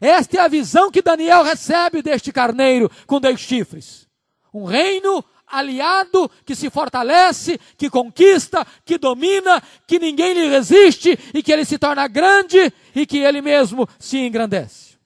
Esta 0.00 0.38
é 0.38 0.40
a 0.40 0.48
visão 0.48 0.90
que 0.90 1.02
Daniel 1.02 1.42
recebe 1.42 2.00
deste 2.00 2.32
carneiro 2.32 2.90
com 3.06 3.20
dois 3.20 3.38
chifres. 3.38 4.08
Um 4.52 4.64
reino 4.64 5.22
aliado 5.46 6.30
que 6.44 6.54
se 6.54 6.70
fortalece, 6.70 7.58
que 7.76 7.90
conquista, 7.90 8.66
que 8.84 8.96
domina, 8.96 9.62
que 9.86 9.98
ninguém 9.98 10.32
lhe 10.32 10.48
resiste 10.48 11.18
e 11.34 11.42
que 11.42 11.52
ele 11.52 11.64
se 11.64 11.78
torna 11.78 12.06
grande 12.08 12.72
e 12.94 13.04
que 13.04 13.18
ele 13.18 13.42
mesmo 13.42 13.86
se 13.98 14.18
engrandece. 14.18 14.98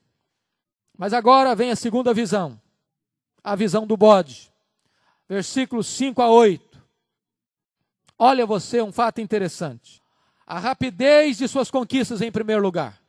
Mas 0.97 1.11
agora 1.11 1.55
vem 1.55 1.71
a 1.71 1.75
segunda 1.75 2.13
visão, 2.13 2.59
a 3.43 3.55
visão 3.55 3.85
do 3.85 3.97
bode. 3.97 4.51
Versículos 5.27 5.87
5 5.87 6.21
a 6.21 6.29
8. 6.29 6.81
Olha 8.17 8.45
você 8.45 8.81
um 8.81 8.93
fato 8.93 9.19
interessante. 9.19 10.04
A 10.45 10.59
rapidez 10.59 11.37
de 11.37 11.47
suas 11.47 11.71
conquistas 11.71 12.21
em 12.21 12.31
primeiro 12.31 12.61
lugar. 12.61 12.99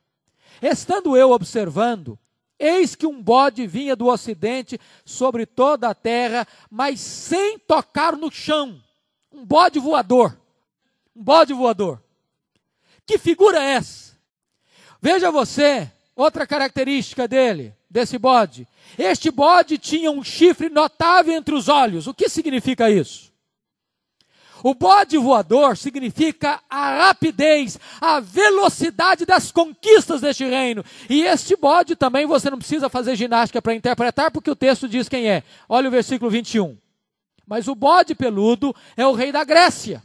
Estando 0.62 1.16
eu 1.16 1.32
observando, 1.32 2.18
Eis 2.58 2.94
que 2.94 3.06
um 3.06 3.22
bode 3.22 3.66
vinha 3.66 3.94
do 3.94 4.06
ocidente 4.06 4.80
sobre 5.04 5.44
toda 5.44 5.88
a 5.88 5.94
terra, 5.94 6.46
mas 6.70 7.00
sem 7.00 7.58
tocar 7.58 8.16
no 8.16 8.30
chão. 8.30 8.80
Um 9.30 9.44
bode 9.44 9.78
voador. 9.78 10.36
Um 11.14 11.22
bode 11.22 11.52
voador. 11.52 12.02
Que 13.04 13.18
figura 13.18 13.58
é 13.62 13.72
essa? 13.72 14.16
Veja 15.00 15.30
você, 15.30 15.90
outra 16.14 16.46
característica 16.46 17.28
dele, 17.28 17.74
desse 17.90 18.18
bode. 18.18 18.66
Este 18.98 19.30
bode 19.30 19.76
tinha 19.76 20.10
um 20.10 20.24
chifre 20.24 20.70
notável 20.70 21.34
entre 21.34 21.54
os 21.54 21.68
olhos. 21.68 22.06
O 22.06 22.14
que 22.14 22.28
significa 22.28 22.90
isso? 22.90 23.30
O 24.66 24.74
bode 24.74 25.16
voador 25.16 25.76
significa 25.76 26.58
a 26.68 27.06
rapidez, 27.06 27.78
a 28.00 28.18
velocidade 28.18 29.24
das 29.24 29.52
conquistas 29.52 30.20
deste 30.20 30.44
reino. 30.44 30.84
E 31.08 31.22
este 31.22 31.54
bode 31.54 31.94
também 31.94 32.26
você 32.26 32.50
não 32.50 32.58
precisa 32.58 32.88
fazer 32.88 33.14
ginástica 33.14 33.62
para 33.62 33.76
interpretar, 33.76 34.28
porque 34.32 34.50
o 34.50 34.56
texto 34.56 34.88
diz 34.88 35.08
quem 35.08 35.30
é. 35.30 35.44
Olha 35.68 35.86
o 35.86 35.90
versículo 35.92 36.28
21. 36.28 36.76
Mas 37.46 37.68
o 37.68 37.76
bode 37.76 38.12
peludo 38.16 38.74
é 38.96 39.06
o 39.06 39.12
rei 39.12 39.30
da 39.30 39.44
Grécia. 39.44 40.02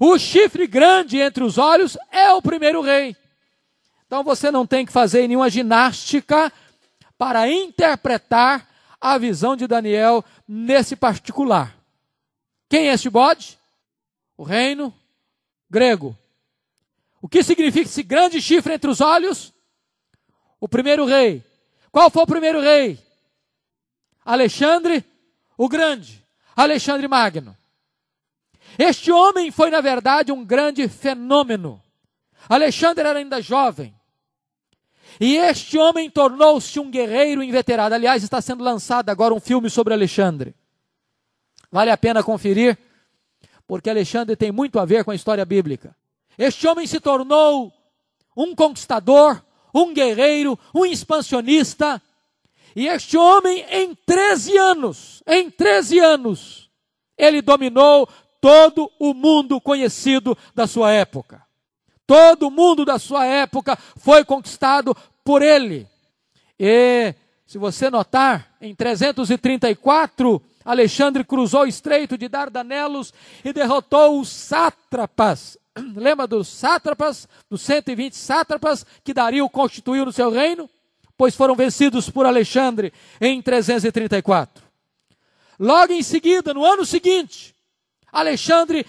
O 0.00 0.18
chifre 0.18 0.66
grande 0.66 1.20
entre 1.20 1.44
os 1.44 1.56
olhos 1.56 1.96
é 2.10 2.32
o 2.32 2.42
primeiro 2.42 2.80
rei. 2.80 3.16
Então 4.04 4.24
você 4.24 4.50
não 4.50 4.66
tem 4.66 4.84
que 4.84 4.90
fazer 4.90 5.28
nenhuma 5.28 5.48
ginástica 5.48 6.52
para 7.16 7.48
interpretar 7.48 8.68
a 9.00 9.16
visão 9.16 9.54
de 9.54 9.68
Daniel 9.68 10.24
nesse 10.48 10.96
particular. 10.96 11.83
Quem 12.68 12.88
é 12.88 12.94
este 12.94 13.10
bode? 13.10 13.58
O 14.36 14.42
reino 14.42 14.92
grego. 15.70 16.16
O 17.20 17.28
que 17.28 17.42
significa 17.42 17.88
esse 17.88 18.02
grande 18.02 18.40
chifre 18.40 18.74
entre 18.74 18.90
os 18.90 19.00
olhos? 19.00 19.52
O 20.60 20.68
primeiro 20.68 21.04
rei. 21.04 21.42
Qual 21.90 22.10
foi 22.10 22.22
o 22.22 22.26
primeiro 22.26 22.60
rei? 22.60 22.98
Alexandre 24.24 25.04
o 25.56 25.68
Grande. 25.68 26.24
Alexandre 26.56 27.08
Magno. 27.08 27.56
Este 28.78 29.10
homem 29.12 29.50
foi, 29.50 29.70
na 29.70 29.80
verdade, 29.80 30.32
um 30.32 30.44
grande 30.44 30.88
fenômeno. 30.88 31.80
Alexandre 32.48 33.06
era 33.06 33.18
ainda 33.18 33.40
jovem. 33.40 33.94
E 35.20 35.36
este 35.36 35.78
homem 35.78 36.10
tornou-se 36.10 36.78
um 36.80 36.90
guerreiro 36.90 37.42
inveterado. 37.42 37.94
Aliás, 37.94 38.22
está 38.24 38.40
sendo 38.40 38.64
lançado 38.64 39.10
agora 39.10 39.32
um 39.32 39.40
filme 39.40 39.70
sobre 39.70 39.94
Alexandre. 39.94 40.54
Vale 41.74 41.90
a 41.90 41.96
pena 41.96 42.22
conferir, 42.22 42.78
porque 43.66 43.90
Alexandre 43.90 44.36
tem 44.36 44.52
muito 44.52 44.78
a 44.78 44.84
ver 44.84 45.02
com 45.02 45.10
a 45.10 45.14
história 45.16 45.44
bíblica. 45.44 45.92
Este 46.38 46.68
homem 46.68 46.86
se 46.86 47.00
tornou 47.00 47.72
um 48.36 48.54
conquistador, 48.54 49.42
um 49.74 49.92
guerreiro, 49.92 50.56
um 50.72 50.86
expansionista. 50.86 52.00
E 52.76 52.86
este 52.86 53.16
homem, 53.16 53.66
em 53.68 53.92
13 53.92 54.56
anos, 54.56 55.20
em 55.26 55.50
13 55.50 55.98
anos, 55.98 56.70
ele 57.18 57.42
dominou 57.42 58.08
todo 58.40 58.88
o 59.00 59.12
mundo 59.12 59.60
conhecido 59.60 60.38
da 60.54 60.68
sua 60.68 60.92
época. 60.92 61.42
Todo 62.06 62.46
o 62.46 62.52
mundo 62.52 62.84
da 62.84 63.00
sua 63.00 63.26
época 63.26 63.76
foi 63.96 64.24
conquistado 64.24 64.96
por 65.24 65.42
ele. 65.42 65.88
E, 66.56 67.12
se 67.44 67.58
você 67.58 67.90
notar, 67.90 68.54
em 68.60 68.72
334, 68.76 70.40
Alexandre 70.64 71.22
cruzou 71.24 71.62
o 71.62 71.66
estreito 71.66 72.16
de 72.16 72.28
Dardanelos 72.28 73.12
e 73.44 73.52
derrotou 73.52 74.20
os 74.20 74.28
sátrapas. 74.28 75.58
Lembra 75.94 76.26
dos 76.26 76.48
sátrapas, 76.48 77.28
dos 77.50 77.60
120 77.62 78.16
sátrapas 78.16 78.86
que 79.02 79.12
Dario 79.12 79.48
constituiu 79.50 80.06
no 80.06 80.12
seu 80.12 80.30
reino? 80.30 80.70
Pois 81.16 81.36
foram 81.36 81.54
vencidos 81.54 82.08
por 82.08 82.26
Alexandre 82.26 82.92
em 83.20 83.40
334. 83.42 84.64
Logo 85.60 85.92
em 85.92 86.02
seguida, 86.02 86.52
no 86.54 86.64
ano 86.64 86.84
seguinte, 86.84 87.54
Alexandre 88.10 88.86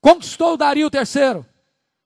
conquistou 0.00 0.56
Dario 0.56 0.90
III. 0.92 1.44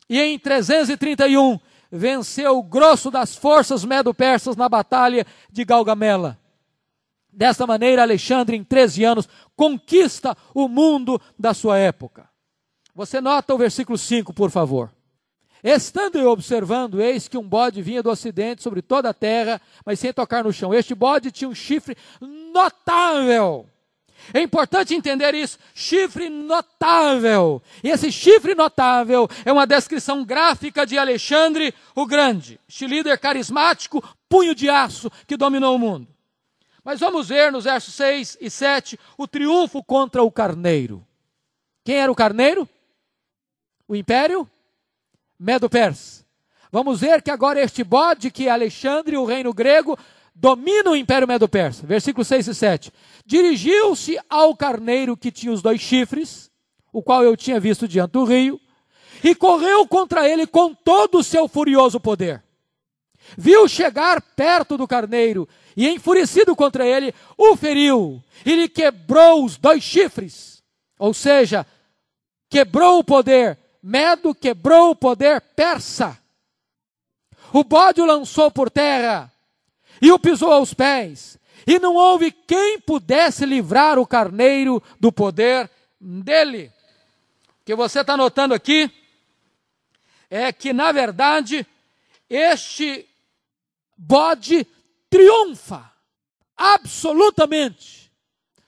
E 0.09 0.21
em 0.21 0.39
331 0.39 1.59
venceu 1.91 2.59
o 2.59 2.63
grosso 2.63 3.11
das 3.11 3.35
forças 3.35 3.85
medo-persas 3.85 4.57
na 4.57 4.69
batalha 4.69 5.27
de 5.51 5.65
Galgamela. 5.65 6.39
Desta 7.35 7.67
maneira, 7.67 8.03
Alexandre, 8.03 8.57
em 8.57 8.63
13 8.63 9.05
anos, 9.05 9.29
conquista 9.57 10.37
o 10.55 10.69
mundo 10.69 11.21
da 11.39 11.53
sua 11.53 11.79
época. 11.79 12.29
Você 12.95 13.21
nota 13.21 13.55
o 13.55 13.59
versículo 13.59 13.99
5, 13.99 14.33
por 14.33 14.51
favor. 14.51 14.93
Estando 15.63 16.19
eu 16.19 16.31
observando, 16.31 17.01
eis 17.01 17.27
que 17.27 17.39
um 17.39 17.43
bode 17.43 17.83
vinha 17.83 18.03
do 18.03 18.11
ocidente 18.11 18.63
sobre 18.63 18.83
toda 18.83 19.09
a 19.09 19.15
terra, 19.15 19.61
mas 19.85 19.99
sem 19.99 20.13
tocar 20.13 20.45
no 20.45 20.53
chão. 20.53 20.73
Este 20.73 20.95
bode 20.95 21.33
tinha 21.33 21.49
um 21.49 21.55
chifre 21.55 21.97
notável. 22.53 23.67
É 24.33 24.41
importante 24.41 24.95
entender 24.95 25.35
isso. 25.35 25.59
Chifre 25.75 26.29
notável. 26.29 27.61
E 27.83 27.91
esse 27.91 28.13
chifre 28.13 28.55
notável 28.55 29.29
é 29.45 29.53
uma 29.53 29.67
descrição 29.67 30.25
gráfica 30.25 30.87
de 30.87 30.97
Alexandre 30.97 31.75
o 31.97 32.07
Grande, 32.07 32.61
este 32.69 32.87
líder 32.87 33.19
carismático, 33.19 34.03
punho 34.29 34.55
de 34.55 34.71
aço 34.71 35.11
que 35.27 35.37
dominou 35.37 35.75
o 35.75 35.79
mundo. 35.79 36.14
Mas 36.85 37.01
vamos 37.01 37.29
ver 37.29 37.51
nos 37.51 37.65
versos 37.65 37.95
6 37.95 38.37
e 38.41 38.51
7 38.51 39.01
o 39.17 39.27
triunfo 39.27 39.83
contra 39.83 40.23
o 40.23 40.31
carneiro. 40.31 41.05
Quem 41.83 41.97
era 41.97 42.13
o 42.13 42.15
carneiro? 42.15 42.69
O 43.89 43.97
império 43.97 44.49
Medo-Pers. 45.39 46.25
Vamos 46.71 47.01
ver 47.01 47.23
que 47.23 47.31
agora 47.31 47.61
este 47.61 47.83
bode 47.83 48.31
que 48.31 48.49
é 48.49 48.51
Alexandre, 48.51 49.17
o 49.17 49.25
reino 49.25 49.53
grego, 49.55 49.99
domina 50.35 50.91
o 50.91 50.97
império 50.97 51.27
Medo-Persa. 51.27 51.87
Versículos 51.87 52.29
6 52.29 52.49
e 52.49 52.55
7. 52.55 52.93
Dirigiu-se 53.25 54.19
ao 54.29 54.55
carneiro 54.55 55.17
que 55.17 55.31
tinha 55.31 55.53
os 55.53 55.63
dois 55.63 55.81
chifres, 55.81 56.51
o 56.93 57.03
qual 57.03 57.25
eu 57.25 57.37
tinha 57.37 57.59
visto 57.59 57.89
diante 57.89 58.13
do 58.13 58.25
rio, 58.25 58.61
e 59.23 59.35
correu 59.35 59.87
contra 59.87 60.29
ele 60.29 60.47
com 60.47 60.75
todo 60.75 61.19
o 61.19 61.25
seu 61.25 61.49
furioso 61.49 61.99
poder. 61.99 62.43
Viu 63.39 63.67
chegar 63.67 64.21
perto 64.21 64.77
do 64.77 64.87
carneiro 64.87 65.49
e, 65.77 65.89
enfurecido 65.89 66.55
contra 66.55 66.87
ele, 66.87 67.15
o 67.37 67.57
feriu 67.57 68.23
e 68.45 68.55
lhe 68.55 68.69
quebrou 68.69 69.45
os 69.45 69.57
dois 69.57 69.83
chifres. 69.83 70.63
Ou 70.99 71.13
seja, 71.13 71.67
quebrou 72.49 72.99
o 72.99 73.05
poder. 73.05 73.59
Medo 73.83 74.35
quebrou 74.35 74.91
o 74.91 74.97
poder 74.97 75.41
persa. 75.41 76.19
O 77.53 77.63
bode 77.63 78.01
o 78.01 78.07
lançou 78.07 78.51
por 78.51 78.71
terra 78.71 79.33
e 80.01 80.11
o 80.11 80.19
pisou 80.19 80.53
aos 80.53 80.73
pés. 80.73 81.39
E 81.67 81.79
não 81.79 81.95
houve 81.95 82.31
quem 82.31 82.79
pudesse 82.81 83.47
livrar 83.47 83.99
o 83.99 84.07
carneiro 84.07 84.83
do 85.01 85.11
poder 85.11 85.71
dele. 86.01 86.73
O 87.61 87.65
que 87.65 87.75
você 87.75 88.01
está 88.01 88.17
notando 88.17 88.55
aqui 88.55 88.91
é 90.29 90.53
que, 90.53 90.73
na 90.73 90.93
verdade, 90.93 91.67
este 92.29 93.09
bode 93.97 94.67
triunfa 95.15 95.93
absolutamente 96.57 98.11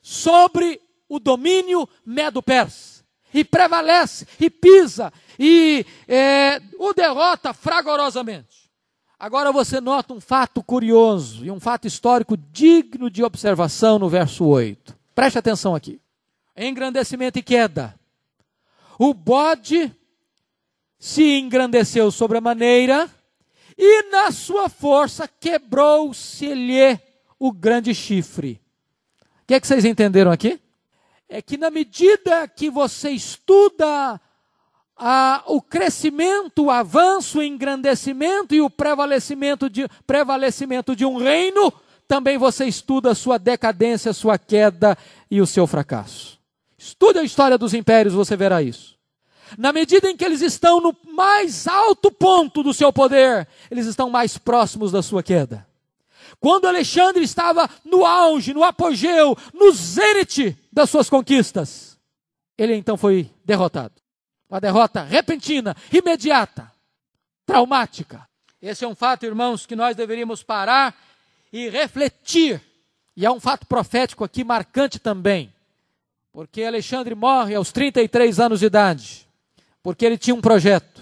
sobre 0.00 0.80
o 1.08 1.18
domínio 1.18 1.88
medo-persa 2.04 3.04
e 3.34 3.44
prevalece 3.44 4.28
e 4.38 4.48
pisa 4.48 5.12
e 5.36 5.84
é, 6.06 6.62
o 6.78 6.92
derrota 6.92 7.52
fragorosamente. 7.52 8.70
Agora 9.18 9.50
você 9.50 9.80
nota 9.80 10.14
um 10.14 10.20
fato 10.20 10.62
curioso 10.62 11.44
e 11.44 11.50
um 11.50 11.58
fato 11.58 11.88
histórico 11.88 12.36
digno 12.36 13.10
de 13.10 13.24
observação 13.24 13.98
no 13.98 14.08
verso 14.08 14.44
8. 14.44 14.96
Preste 15.16 15.38
atenção 15.40 15.74
aqui. 15.74 16.00
Engrandecimento 16.56 17.40
e 17.40 17.42
queda. 17.42 17.98
O 19.00 19.12
bode 19.12 19.92
se 20.96 21.38
engrandeceu 21.38 22.12
sobre 22.12 22.38
a 22.38 22.40
maneira 22.40 23.10
e 23.78 24.10
na 24.10 24.30
sua 24.32 24.68
força 24.68 25.28
quebrou-se-lhe 25.28 26.98
o 27.38 27.52
grande 27.52 27.94
chifre. 27.94 28.60
O 29.42 29.46
que 29.46 29.54
é 29.54 29.60
que 29.60 29.66
vocês 29.66 29.84
entenderam 29.84 30.30
aqui? 30.30 30.58
É 31.28 31.42
que 31.42 31.56
na 31.56 31.70
medida 31.70 32.48
que 32.48 32.70
você 32.70 33.10
estuda 33.10 34.20
a, 34.96 35.42
o 35.46 35.60
crescimento, 35.60 36.64
o 36.64 36.70
avanço, 36.70 37.38
o 37.38 37.42
engrandecimento 37.42 38.54
e 38.54 38.60
o 38.60 38.70
prevalecimento 38.70 39.68
de, 39.68 39.86
prevalecimento 40.06 40.96
de 40.96 41.04
um 41.04 41.18
reino, 41.18 41.72
também 42.08 42.38
você 42.38 42.64
estuda 42.64 43.10
a 43.10 43.14
sua 43.14 43.38
decadência, 43.38 44.10
a 44.10 44.14
sua 44.14 44.38
queda 44.38 44.96
e 45.30 45.40
o 45.40 45.46
seu 45.46 45.66
fracasso. 45.66 46.40
Estude 46.78 47.18
a 47.18 47.24
história 47.24 47.58
dos 47.58 47.74
impérios, 47.74 48.14
você 48.14 48.36
verá 48.36 48.62
isso. 48.62 48.95
Na 49.56 49.72
medida 49.72 50.10
em 50.10 50.16
que 50.16 50.24
eles 50.24 50.40
estão 50.40 50.80
no 50.80 50.96
mais 51.12 51.66
alto 51.66 52.10
ponto 52.10 52.62
do 52.62 52.74
seu 52.74 52.92
poder, 52.92 53.46
eles 53.70 53.86
estão 53.86 54.10
mais 54.10 54.36
próximos 54.36 54.92
da 54.92 55.02
sua 55.02 55.22
queda. 55.22 55.66
Quando 56.40 56.66
Alexandre 56.66 57.24
estava 57.24 57.68
no 57.84 58.04
auge, 58.04 58.52
no 58.52 58.64
apogeu, 58.64 59.36
no 59.54 59.72
zênite 59.72 60.56
das 60.72 60.90
suas 60.90 61.08
conquistas, 61.08 61.98
ele 62.58 62.74
então 62.74 62.96
foi 62.96 63.30
derrotado. 63.44 63.94
Uma 64.48 64.60
derrota 64.60 65.02
repentina, 65.02 65.76
imediata, 65.92 66.70
traumática. 67.44 68.26
Esse 68.60 68.84
é 68.84 68.88
um 68.88 68.94
fato, 68.94 69.26
irmãos, 69.26 69.66
que 69.66 69.76
nós 69.76 69.96
deveríamos 69.96 70.42
parar 70.42 70.94
e 71.52 71.68
refletir. 71.68 72.60
E 73.16 73.24
é 73.24 73.30
um 73.30 73.40
fato 73.40 73.66
profético 73.66 74.24
aqui 74.24 74.44
marcante 74.44 74.98
também. 74.98 75.52
Porque 76.32 76.62
Alexandre 76.62 77.14
morre 77.14 77.54
aos 77.54 77.72
33 77.72 78.38
anos 78.40 78.60
de 78.60 78.66
idade. 78.66 79.25
Porque 79.86 80.04
ele 80.04 80.18
tinha 80.18 80.34
um 80.34 80.40
projeto. 80.40 81.00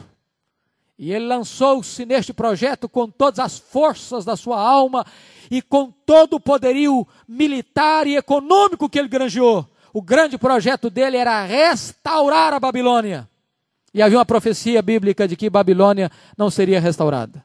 E 0.98 1.10
ele 1.10 1.24
lançou-se 1.24 2.04
neste 2.04 2.34
projeto 2.34 2.86
com 2.86 3.08
todas 3.08 3.38
as 3.38 3.58
forças 3.58 4.26
da 4.26 4.36
sua 4.36 4.60
alma 4.60 5.06
e 5.50 5.62
com 5.62 5.90
todo 5.90 6.34
o 6.34 6.40
poderio 6.40 7.08
militar 7.26 8.06
e 8.06 8.14
econômico 8.14 8.86
que 8.90 8.98
ele 8.98 9.08
granjeou. 9.08 9.66
O 9.90 10.02
grande 10.02 10.36
projeto 10.36 10.90
dele 10.90 11.16
era 11.16 11.46
restaurar 11.46 12.52
a 12.52 12.60
Babilônia. 12.60 13.26
E 13.94 14.02
havia 14.02 14.18
uma 14.18 14.26
profecia 14.26 14.82
bíblica 14.82 15.26
de 15.26 15.34
que 15.34 15.48
Babilônia 15.48 16.10
não 16.36 16.50
seria 16.50 16.78
restaurada. 16.78 17.42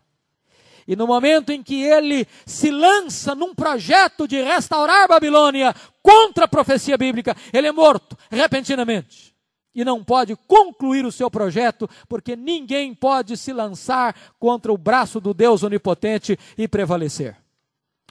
E 0.86 0.93
no 0.93 1.08
momento 1.08 1.54
em 1.54 1.63
que 1.63 1.82
ele 1.82 2.28
se 2.45 2.69
lança 2.69 3.34
num 3.34 3.56
projeto 3.56 4.28
de 4.28 4.41
restaurar 4.41 5.08
Babilônia 5.08 5.73
contra 6.04 6.43
a 6.43 6.49
profecia 6.49 6.97
bíblica, 6.97 7.34
ele 7.54 7.67
é 7.67 7.71
morto 7.71 8.17
repentinamente. 8.30 9.38
E 9.80 9.86
não 9.86 10.04
pode 10.04 10.36
concluir 10.36 11.06
o 11.06 11.12
seu 11.12 11.32
projeto, 11.32 11.89
porque 12.10 12.36
ninguém 12.36 12.94
pode 12.94 13.38
se 13.38 13.54
lançar 13.54 14.13
contra 14.38 14.74
o 14.74 14.78
braço 14.78 15.22
do 15.22 15.34
Deus 15.34 15.63
onipotente 15.63 16.38
e 16.58 16.68
prevalecer. 16.68 17.38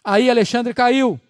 Aí 0.02 0.30
Alexandre 0.30 0.72
caiu. 0.72 1.20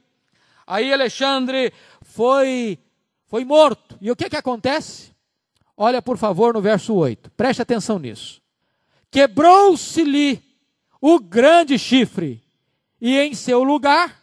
Aí 0.65 0.93
Alexandre 0.93 1.73
foi 2.03 2.79
foi 3.27 3.45
morto. 3.45 3.99
E 4.01 4.13
o 4.13 4.15
que 4.15 4.31
que 4.31 4.37
acontece? 4.37 5.13
Olha, 5.77 6.01
por 6.01 6.17
favor, 6.17 6.55
no 6.55 6.61
verso 6.61 6.95
8. 6.95 7.33
Preste 7.33 7.61
atenção 7.61 7.99
nisso. 7.99 8.41
Quebrou-se-lhe 9.11 10.41
o 11.01 11.19
grande 11.19 11.77
chifre, 11.81 12.45
e 13.01 13.19
em 13.19 13.35
seu 13.35 13.65
lugar, 13.65 14.23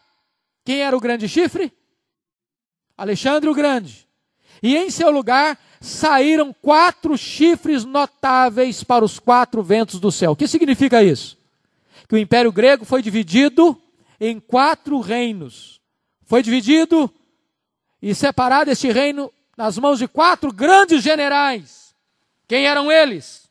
quem 0.64 0.80
era 0.80 0.96
o 0.96 1.00
grande 1.00 1.28
chifre? 1.28 1.70
Alexandre 2.96 3.50
o 3.50 3.54
Grande. 3.54 4.08
E 4.62 4.74
em 4.78 4.88
seu 4.88 5.10
lugar 5.10 5.58
saíram 5.86 6.52
quatro 6.52 7.16
chifres 7.16 7.84
notáveis 7.84 8.82
para 8.82 9.04
os 9.04 9.18
quatro 9.18 9.62
ventos 9.62 10.00
do 10.00 10.10
céu. 10.10 10.32
O 10.32 10.36
que 10.36 10.48
significa 10.48 11.02
isso? 11.02 11.38
Que 12.08 12.14
o 12.14 12.18
Império 12.18 12.52
Grego 12.52 12.84
foi 12.84 13.02
dividido 13.02 13.80
em 14.20 14.40
quatro 14.40 14.98
reinos. 15.00 15.80
Foi 16.24 16.42
dividido 16.42 17.10
e 18.02 18.14
separado 18.14 18.70
este 18.70 18.90
reino 18.90 19.32
nas 19.56 19.78
mãos 19.78 19.98
de 19.98 20.08
quatro 20.08 20.52
grandes 20.52 21.02
generais. 21.02 21.94
Quem 22.48 22.66
eram 22.66 22.90
eles? 22.90 23.48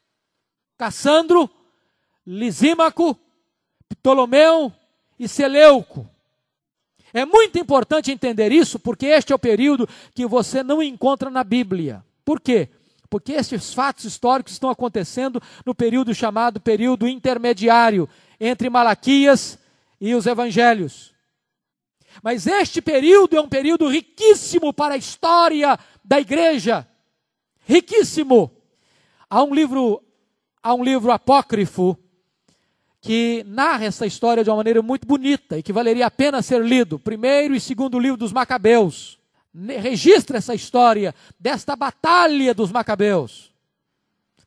Cassandro, 0.77 1.49
Lisímaco, 2.27 3.17
Ptolomeu 3.87 4.71
e 5.17 5.27
Seleuco. 5.27 6.09
É 7.13 7.25
muito 7.25 7.57
importante 7.57 8.11
entender 8.11 8.51
isso, 8.51 8.77
porque 8.77 9.05
este 9.05 9.31
é 9.31 9.35
o 9.35 9.39
período 9.39 9.87
que 10.13 10.25
você 10.25 10.61
não 10.61 10.83
encontra 10.83 11.29
na 11.29 11.45
Bíblia. 11.45 12.03
Por 12.25 12.41
quê? 12.41 12.69
Porque 13.09 13.33
esses 13.33 13.73
fatos 13.73 14.03
históricos 14.03 14.53
estão 14.53 14.69
acontecendo 14.69 15.41
no 15.63 15.75
período 15.75 16.13
chamado 16.13 16.59
período 16.59 17.07
intermediário 17.07 18.09
entre 18.39 18.69
Malaquias 18.69 19.59
e 20.01 20.15
os 20.15 20.25
evangelhos. 20.25 21.13
Mas 22.23 22.47
este 22.47 22.81
período 22.81 23.37
é 23.37 23.41
um 23.41 23.47
período 23.47 23.87
riquíssimo 23.87 24.73
para 24.73 24.95
a 24.95 24.97
história 24.97 25.77
da 26.03 26.19
igreja. 26.19 26.87
Riquíssimo. 27.65 28.51
Há 29.29 29.43
um 29.43 29.53
livro, 29.53 30.01
há 30.63 30.73
um 30.73 30.83
livro 30.83 31.11
apócrifo 31.11 31.97
que 33.01 33.45
narra 33.47 33.85
essa 33.85 34.05
história 34.05 34.43
de 34.43 34.49
uma 34.49 34.57
maneira 34.57 34.81
muito 34.81 35.05
bonita 35.05 35.59
e 35.59 35.63
que 35.63 35.71
valeria 35.71 36.07
a 36.07 36.11
pena 36.11 36.41
ser 36.41 36.63
lido. 36.63 36.97
Primeiro 36.97 37.53
e 37.53 37.59
segundo 37.59 37.99
livro 37.99 38.17
dos 38.17 38.33
Macabeus. 38.33 39.19
Registra 39.81 40.37
essa 40.37 40.53
história 40.53 41.15
desta 41.39 41.75
batalha 41.75 42.53
dos 42.53 42.71
Macabeus. 42.71 43.53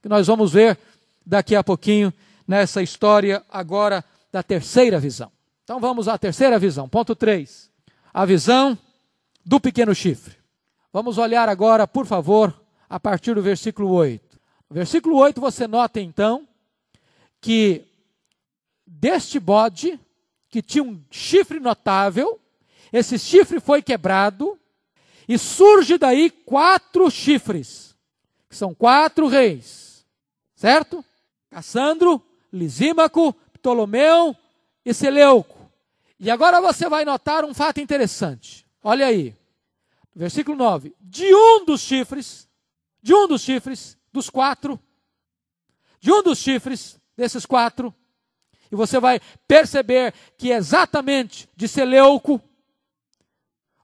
Que 0.02 0.08
nós 0.08 0.26
vamos 0.26 0.52
ver 0.52 0.78
daqui 1.24 1.56
a 1.56 1.64
pouquinho 1.64 2.12
nessa 2.46 2.82
história 2.82 3.42
agora 3.48 4.04
da 4.30 4.42
terceira 4.42 5.00
visão. 5.00 5.32
Então 5.64 5.80
vamos 5.80 6.08
à 6.08 6.18
terceira 6.18 6.58
visão. 6.58 6.88
Ponto 6.88 7.16
3. 7.16 7.70
A 8.12 8.24
visão 8.26 8.76
do 9.44 9.58
pequeno 9.58 9.94
chifre. 9.94 10.36
Vamos 10.92 11.16
olhar 11.16 11.48
agora, 11.48 11.86
por 11.86 12.04
favor, 12.04 12.54
a 12.88 13.00
partir 13.00 13.34
do 13.34 13.42
versículo 13.42 13.90
8. 13.90 14.38
No 14.68 14.74
versículo 14.74 15.16
8 15.16 15.40
você 15.40 15.66
nota 15.66 16.00
então 16.00 16.46
que 17.40 17.84
deste 18.86 19.40
bode, 19.40 19.98
que 20.50 20.60
tinha 20.60 20.84
um 20.84 21.02
chifre 21.10 21.60
notável, 21.60 22.38
esse 22.92 23.18
chifre 23.18 23.60
foi 23.60 23.80
quebrado 23.82 24.58
e 25.28 25.36
surge 25.36 25.98
daí 25.98 26.30
quatro 26.30 27.10
chifres, 27.10 27.94
que 28.48 28.56
são 28.56 28.74
quatro 28.74 29.28
reis, 29.28 30.06
certo? 30.54 31.04
Cassandro, 31.50 32.22
Lisímaco, 32.52 33.34
Ptolomeu 33.52 34.34
e 34.84 34.94
Seleuco. 34.94 35.70
E 36.18 36.30
agora 36.30 36.60
você 36.60 36.88
vai 36.88 37.04
notar 37.04 37.44
um 37.44 37.52
fato 37.52 37.80
interessante. 37.80 38.66
Olha 38.82 39.06
aí. 39.06 39.36
Versículo 40.14 40.56
9. 40.56 40.94
De 40.98 41.32
um 41.32 41.64
dos 41.64 41.80
chifres, 41.80 42.48
de 43.02 43.14
um 43.14 43.28
dos 43.28 43.42
chifres, 43.42 43.96
dos 44.12 44.30
quatro, 44.30 44.80
de 46.00 46.10
um 46.10 46.22
dos 46.22 46.38
chifres 46.38 46.98
desses 47.16 47.44
quatro, 47.44 47.94
e 48.70 48.76
você 48.76 48.98
vai 49.00 49.20
perceber 49.46 50.12
que 50.36 50.50
exatamente 50.50 51.48
de 51.56 51.66
Seleuco, 51.68 52.40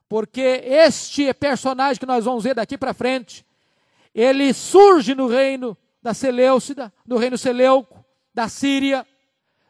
porque 0.07 0.41
este 0.41 1.33
personagem 1.33 1.99
que 1.99 2.05
nós 2.05 2.25
vamos 2.25 2.43
ver 2.43 2.55
daqui 2.55 2.77
para 2.77 2.93
frente, 2.93 3.45
ele 4.13 4.53
surge 4.53 5.15
no 5.15 5.27
reino 5.27 5.77
da 6.01 6.13
Seleucida, 6.13 6.93
no 7.05 7.17
reino 7.17 7.37
Seleuco, 7.37 8.05
da 8.33 8.47
Síria, 8.47 9.05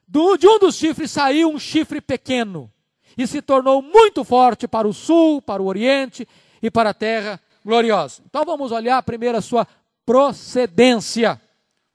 do, 0.07 0.37
de 0.37 0.47
um 0.47 0.59
dos 0.59 0.75
chifres 0.75 1.11
saiu 1.11 1.49
um 1.49 1.57
chifre 1.57 1.99
pequeno 1.99 2.71
e 3.17 3.25
se 3.25 3.41
tornou 3.41 3.81
muito 3.81 4.23
forte 4.23 4.67
para 4.67 4.87
o 4.87 4.93
sul, 4.93 5.41
para 5.41 5.61
o 5.61 5.65
oriente 5.65 6.27
e 6.61 6.69
para 6.69 6.89
a 6.89 6.93
terra 6.93 7.39
gloriosa. 7.63 8.21
Então 8.25 8.43
vamos 8.45 8.71
olhar 8.71 9.01
primeiro 9.03 9.37
a 9.37 9.41
sua 9.41 9.67
procedência. 10.05 11.41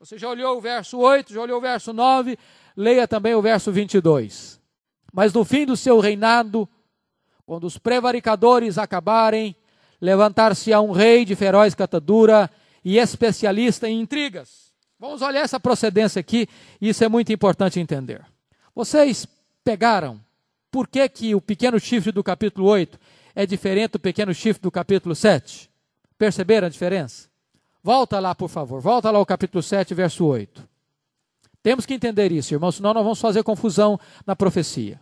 Você 0.00 0.18
já 0.18 0.28
olhou 0.28 0.56
o 0.56 0.60
verso 0.60 0.98
8, 0.98 1.32
já 1.34 1.40
olhou 1.40 1.58
o 1.58 1.60
verso 1.60 1.92
9, 1.92 2.38
leia 2.76 3.06
também 3.06 3.34
o 3.34 3.42
verso 3.42 3.70
22. 3.70 4.60
Mas 5.12 5.32
no 5.32 5.44
fim 5.44 5.66
do 5.66 5.76
seu 5.76 6.00
reinado, 6.00 6.68
quando 7.50 7.64
os 7.64 7.76
prevaricadores 7.76 8.78
acabarem, 8.78 9.56
levantar-se-á 10.00 10.80
um 10.80 10.92
rei 10.92 11.24
de 11.24 11.34
feroz 11.34 11.74
catadura 11.74 12.48
e 12.84 12.96
especialista 12.96 13.88
em 13.88 14.00
intrigas 14.00 14.70
Vamos 14.96 15.20
olhar 15.20 15.40
essa 15.40 15.58
procedência 15.58 16.20
aqui, 16.20 16.46
isso 16.80 17.02
é 17.02 17.08
muito 17.08 17.32
importante 17.32 17.80
entender. 17.80 18.24
Vocês 18.72 19.26
pegaram 19.64 20.20
por 20.70 20.86
que, 20.86 21.08
que 21.08 21.34
o 21.34 21.40
pequeno 21.40 21.80
chifre 21.80 22.12
do 22.12 22.22
capítulo 22.22 22.68
8 22.68 22.96
é 23.34 23.44
diferente 23.44 23.92
do 23.92 23.98
pequeno 23.98 24.32
chifre 24.32 24.62
do 24.62 24.70
capítulo 24.70 25.16
7? 25.16 25.68
Perceberam 26.16 26.68
a 26.68 26.70
diferença? 26.70 27.28
Volta 27.82 28.20
lá, 28.20 28.32
por 28.32 28.48
favor. 28.48 28.80
Volta 28.80 29.10
lá 29.10 29.18
ao 29.18 29.26
capítulo 29.26 29.60
7, 29.60 29.92
verso 29.92 30.24
8. 30.24 30.68
Temos 31.64 31.84
que 31.84 31.94
entender 31.94 32.30
isso, 32.30 32.54
irmãos, 32.54 32.76
senão 32.76 32.94
nós 32.94 33.02
vamos 33.02 33.20
fazer 33.20 33.42
confusão 33.42 33.98
na 34.24 34.36
profecia. 34.36 35.00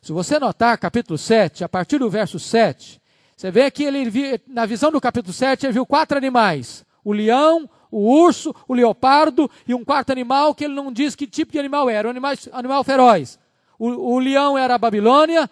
Se 0.00 0.12
você 0.12 0.38
notar, 0.38 0.78
capítulo 0.78 1.18
7, 1.18 1.64
a 1.64 1.68
partir 1.68 1.98
do 1.98 2.08
verso 2.08 2.38
7, 2.38 3.00
você 3.36 3.50
vê 3.50 3.70
que 3.70 3.84
ele, 3.84 4.40
na 4.46 4.66
visão 4.66 4.90
do 4.90 5.00
capítulo 5.00 5.32
7, 5.32 5.66
ele 5.66 5.72
viu 5.72 5.86
quatro 5.86 6.16
animais: 6.16 6.84
o 7.04 7.12
leão, 7.12 7.68
o 7.90 7.98
urso, 7.98 8.54
o 8.66 8.74
leopardo 8.74 9.50
e 9.66 9.74
um 9.74 9.84
quarto 9.84 10.10
animal 10.10 10.54
que 10.54 10.64
ele 10.64 10.74
não 10.74 10.92
diz 10.92 11.14
que 11.14 11.26
tipo 11.26 11.52
de 11.52 11.58
animal 11.58 11.88
era, 11.88 12.08
um 12.08 12.10
animal, 12.10 12.32
animal 12.52 12.84
feroz. 12.84 13.38
O, 13.78 14.14
o 14.14 14.18
leão 14.18 14.58
era 14.58 14.74
a 14.74 14.78
Babilônia, 14.78 15.48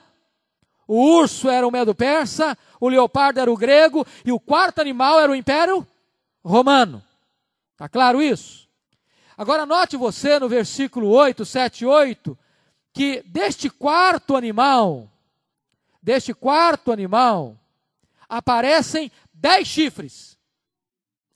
o 0.87 1.00
urso 1.18 1.48
era 1.48 1.66
o 1.66 1.70
Medo-Persa, 1.70 2.56
o 2.80 2.88
leopardo 2.88 3.40
era 3.40 3.50
o 3.50 3.56
grego 3.56 4.06
e 4.24 4.32
o 4.32 4.40
quarto 4.40 4.80
animal 4.80 5.20
era 5.20 5.32
o 5.32 5.35
Império 5.35 5.87
Romano. 6.44 7.02
Está 7.72 7.88
claro 7.88 8.22
isso? 8.22 8.66
Agora 9.37 9.66
note 9.66 9.96
você 9.96 10.38
no 10.38 10.48
versículo 10.48 11.09
8, 11.09 11.44
7 11.44 11.82
e 11.82 11.87
8, 11.87 12.38
que 12.96 13.22
deste 13.26 13.68
quarto 13.68 14.35
animal, 14.35 15.06
deste 16.02 16.32
quarto 16.32 16.90
animal 16.90 17.54
aparecem 18.26 19.12
dez 19.35 19.68
chifres, 19.68 20.38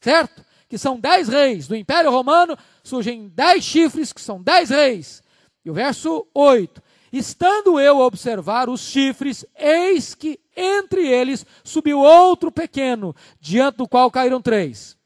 certo? 0.00 0.42
Que 0.66 0.78
são 0.78 0.98
dez 0.98 1.28
reis. 1.28 1.68
Do 1.68 1.76
Império 1.76 2.10
Romano 2.10 2.56
surgem 2.82 3.28
dez 3.28 3.62
chifres, 3.62 4.10
que 4.10 4.22
são 4.22 4.42
dez 4.42 4.70
reis. 4.70 5.22
E 5.62 5.70
o 5.70 5.74
verso 5.74 6.26
8: 6.32 6.82
Estando 7.12 7.78
eu 7.78 8.00
a 8.00 8.06
observar 8.06 8.70
os 8.70 8.80
chifres, 8.80 9.44
eis 9.54 10.14
que 10.14 10.40
entre 10.56 11.06
eles 11.06 11.44
subiu 11.62 11.98
outro 11.98 12.50
pequeno, 12.50 13.14
diante 13.38 13.76
do 13.76 13.86
qual 13.86 14.10
caíram 14.10 14.40
três. 14.40 14.96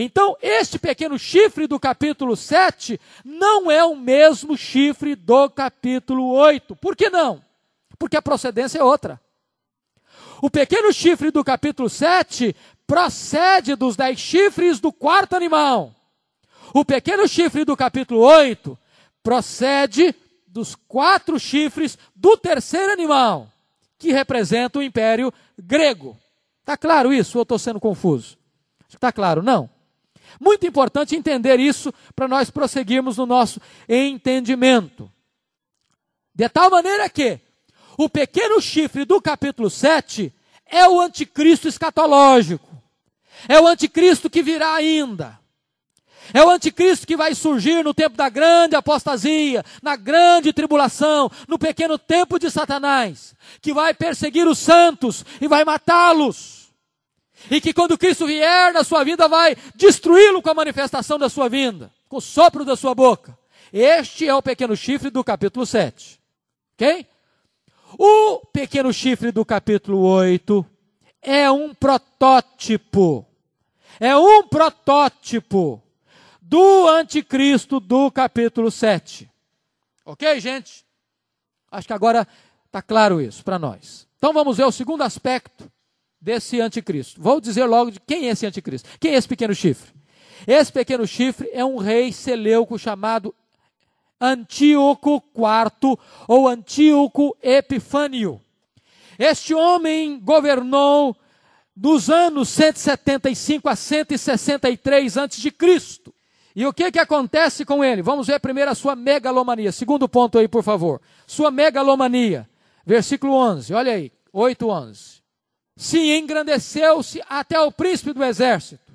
Então, 0.00 0.36
este 0.40 0.78
pequeno 0.78 1.18
chifre 1.18 1.66
do 1.66 1.80
capítulo 1.80 2.36
7 2.36 3.00
não 3.24 3.68
é 3.68 3.82
o 3.82 3.96
mesmo 3.96 4.56
chifre 4.56 5.16
do 5.16 5.50
capítulo 5.50 6.28
8. 6.34 6.76
Por 6.76 6.94
que 6.94 7.10
não? 7.10 7.42
Porque 7.98 8.16
a 8.16 8.22
procedência 8.22 8.78
é 8.78 8.84
outra. 8.84 9.20
O 10.40 10.48
pequeno 10.48 10.92
chifre 10.92 11.32
do 11.32 11.42
capítulo 11.42 11.90
7 11.90 12.54
procede 12.86 13.74
dos 13.74 13.96
dez 13.96 14.20
chifres 14.20 14.78
do 14.78 14.92
quarto 14.92 15.34
animal. 15.34 15.92
O 16.72 16.84
pequeno 16.84 17.26
chifre 17.26 17.64
do 17.64 17.76
capítulo 17.76 18.20
8 18.20 18.78
procede 19.20 20.14
dos 20.46 20.76
quatro 20.76 21.40
chifres 21.40 21.98
do 22.14 22.36
terceiro 22.36 22.92
animal, 22.92 23.50
que 23.98 24.12
representa 24.12 24.78
o 24.78 24.82
império 24.82 25.34
grego. 25.58 26.16
Está 26.60 26.76
claro 26.76 27.12
isso 27.12 27.36
ou 27.36 27.42
estou 27.42 27.58
sendo 27.58 27.80
confuso? 27.80 28.38
Está 28.88 29.10
claro? 29.10 29.42
Não. 29.42 29.68
Muito 30.40 30.66
importante 30.66 31.16
entender 31.16 31.58
isso 31.58 31.92
para 32.14 32.28
nós 32.28 32.50
prosseguirmos 32.50 33.16
no 33.16 33.26
nosso 33.26 33.60
entendimento. 33.88 35.10
De 36.34 36.48
tal 36.48 36.70
maneira 36.70 37.08
que 37.08 37.40
o 37.96 38.08
pequeno 38.08 38.60
chifre 38.60 39.04
do 39.04 39.20
capítulo 39.20 39.68
7 39.68 40.32
é 40.66 40.88
o 40.88 41.00
anticristo 41.00 41.66
escatológico. 41.66 42.68
É 43.48 43.60
o 43.60 43.66
anticristo 43.66 44.30
que 44.30 44.42
virá 44.42 44.74
ainda. 44.74 45.38
É 46.32 46.44
o 46.44 46.50
anticristo 46.50 47.06
que 47.06 47.16
vai 47.16 47.34
surgir 47.34 47.82
no 47.82 47.94
tempo 47.94 48.16
da 48.16 48.28
grande 48.28 48.76
apostasia, 48.76 49.64
na 49.82 49.96
grande 49.96 50.52
tribulação, 50.52 51.30
no 51.46 51.58
pequeno 51.58 51.98
tempo 51.98 52.38
de 52.38 52.50
Satanás, 52.50 53.34
que 53.62 53.72
vai 53.72 53.94
perseguir 53.94 54.46
os 54.46 54.58
santos 54.58 55.24
e 55.40 55.48
vai 55.48 55.64
matá-los. 55.64 56.57
E 57.50 57.60
que 57.60 57.72
quando 57.72 57.96
Cristo 57.96 58.26
vier 58.26 58.72
na 58.72 58.84
sua 58.84 59.04
vida 59.04 59.28
vai 59.28 59.56
destruí-lo 59.74 60.42
com 60.42 60.50
a 60.50 60.54
manifestação 60.54 61.18
da 61.18 61.28
sua 61.28 61.48
vinda, 61.48 61.92
com 62.08 62.16
o 62.16 62.20
sopro 62.20 62.64
da 62.64 62.76
sua 62.76 62.94
boca. 62.94 63.38
Este 63.72 64.26
é 64.26 64.34
o 64.34 64.42
pequeno 64.42 64.76
chifre 64.76 65.10
do 65.10 65.22
capítulo 65.22 65.64
7. 65.64 66.20
Ok? 66.74 67.06
O 67.98 68.46
pequeno 68.46 68.92
chifre 68.92 69.30
do 69.30 69.44
capítulo 69.44 70.00
8 70.00 70.64
é 71.22 71.50
um 71.50 71.74
protótipo. 71.74 73.26
É 74.00 74.16
um 74.16 74.46
protótipo 74.46 75.82
do 76.40 76.88
anticristo 76.88 77.80
do 77.80 78.10
capítulo 78.10 78.70
7. 78.70 79.30
Ok, 80.04 80.40
gente? 80.40 80.84
Acho 81.70 81.86
que 81.86 81.92
agora 81.92 82.26
está 82.66 82.80
claro 82.80 83.20
isso 83.20 83.44
para 83.44 83.58
nós. 83.58 84.06
Então 84.16 84.32
vamos 84.32 84.56
ver 84.56 84.64
o 84.64 84.72
segundo 84.72 85.02
aspecto 85.02 85.70
desse 86.20 86.60
anticristo. 86.60 87.20
Vou 87.20 87.40
dizer 87.40 87.64
logo 87.64 87.90
de 87.90 88.00
quem 88.00 88.28
é 88.28 88.30
esse 88.30 88.46
anticristo. 88.46 88.88
Quem 88.98 89.14
é 89.14 89.16
esse 89.16 89.28
pequeno 89.28 89.54
chifre? 89.54 89.92
Esse 90.46 90.72
pequeno 90.72 91.06
chifre 91.06 91.48
é 91.52 91.64
um 91.64 91.78
rei 91.78 92.12
seleuco 92.12 92.78
chamado 92.78 93.34
Antíoco 94.20 95.22
IV 95.36 95.98
ou 96.26 96.48
Antíoco 96.48 97.36
Epifânio. 97.42 98.40
Este 99.18 99.54
homem 99.54 100.20
governou 100.20 101.16
dos 101.74 102.10
anos 102.10 102.48
175 102.48 103.68
a 103.68 103.76
163 103.76 105.16
a.C. 105.16 105.52
E 106.54 106.66
o 106.66 106.72
que, 106.72 106.90
que 106.90 106.98
acontece 106.98 107.64
com 107.64 107.84
ele? 107.84 108.02
Vamos 108.02 108.26
ver 108.26 108.40
primeiro 108.40 108.70
a 108.70 108.74
sua 108.74 108.96
megalomania. 108.96 109.70
Segundo 109.70 110.08
ponto 110.08 110.38
aí, 110.38 110.48
por 110.48 110.64
favor. 110.64 111.00
Sua 111.26 111.50
megalomania. 111.50 112.48
Versículo 112.84 113.34
11, 113.34 113.74
olha 113.74 113.92
aí, 113.92 114.10
8, 114.32 114.68
11. 114.68 115.18
Se 115.78 116.18
engrandeceu-se 116.18 117.22
até 117.26 117.58
o 117.58 117.72
príncipe 117.72 118.12
do 118.12 118.22
exército. 118.22 118.92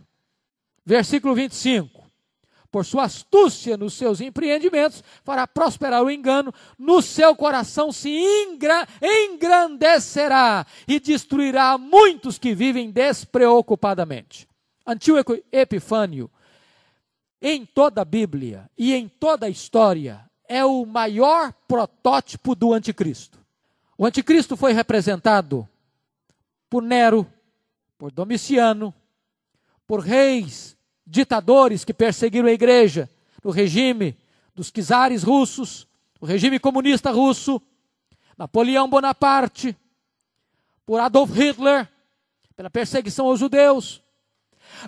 Versículo 0.85 1.33
25. 1.33 2.03
Por 2.69 2.85
sua 2.85 3.05
astúcia 3.05 3.77
nos 3.77 3.93
seus 3.93 4.19
empreendimentos, 4.19 5.03
fará 5.23 5.47
prosperar 5.47 6.03
o 6.03 6.11
engano, 6.11 6.53
no 6.77 7.01
seu 7.01 7.35
coração 7.35 7.91
se 7.91 8.09
engra 8.09 8.87
engrandecerá 9.01 10.65
e 10.87 10.99
destruirá 10.99 11.77
muitos 11.77 12.37
que 12.37 12.53
vivem 12.53 12.91
despreocupadamente. 12.91 14.47
Antíoco 14.85 15.37
Epifânio 15.51 16.29
em 17.43 17.65
toda 17.65 18.01
a 18.01 18.05
Bíblia 18.05 18.69
e 18.77 18.93
em 18.93 19.09
toda 19.09 19.47
a 19.47 19.49
história, 19.49 20.23
é 20.47 20.63
o 20.63 20.85
maior 20.85 21.51
protótipo 21.67 22.55
do 22.55 22.71
anticristo. 22.71 23.37
O 23.97 24.05
anticristo 24.05 24.55
foi 24.55 24.71
representado 24.71 25.67
por 26.73 26.81
Nero, 26.81 27.31
por 27.99 28.11
Domiciano, 28.11 28.91
por 29.85 29.99
reis, 29.99 30.75
ditadores 31.05 31.85
que 31.85 31.93
perseguiram 31.93 32.47
a 32.47 32.51
igreja, 32.51 33.07
no 33.43 33.51
regime 33.51 34.17
dos 34.55 34.71
czares 34.71 35.21
russos, 35.21 35.87
o 36.19 36.25
regime 36.25 36.57
comunista 36.57 37.11
russo, 37.11 37.61
Napoleão 38.35 38.89
Bonaparte, 38.89 39.77
por 40.83 40.99
Adolf 40.99 41.29
Hitler, 41.29 41.87
pela 42.55 42.71
perseguição 42.71 43.27
aos 43.27 43.39
judeus, 43.39 44.01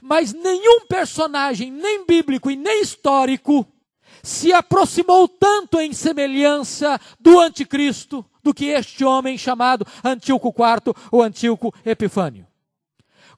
mas 0.01 0.33
nenhum 0.33 0.87
personagem, 0.87 1.69
nem 1.69 2.03
bíblico 2.03 2.49
e 2.49 2.55
nem 2.55 2.81
histórico, 2.81 3.63
se 4.23 4.51
aproximou 4.51 5.27
tanto 5.27 5.79
em 5.79 5.93
semelhança 5.93 6.99
do 7.19 7.39
anticristo 7.39 8.25
do 8.45 8.53
que 8.53 8.65
este 8.65 9.03
homem 9.03 9.39
chamado 9.39 9.87
Antíoco 10.03 10.49
IV 10.49 10.95
ou 11.11 11.23
Antíoco 11.23 11.73
Epifânio. 11.83 12.45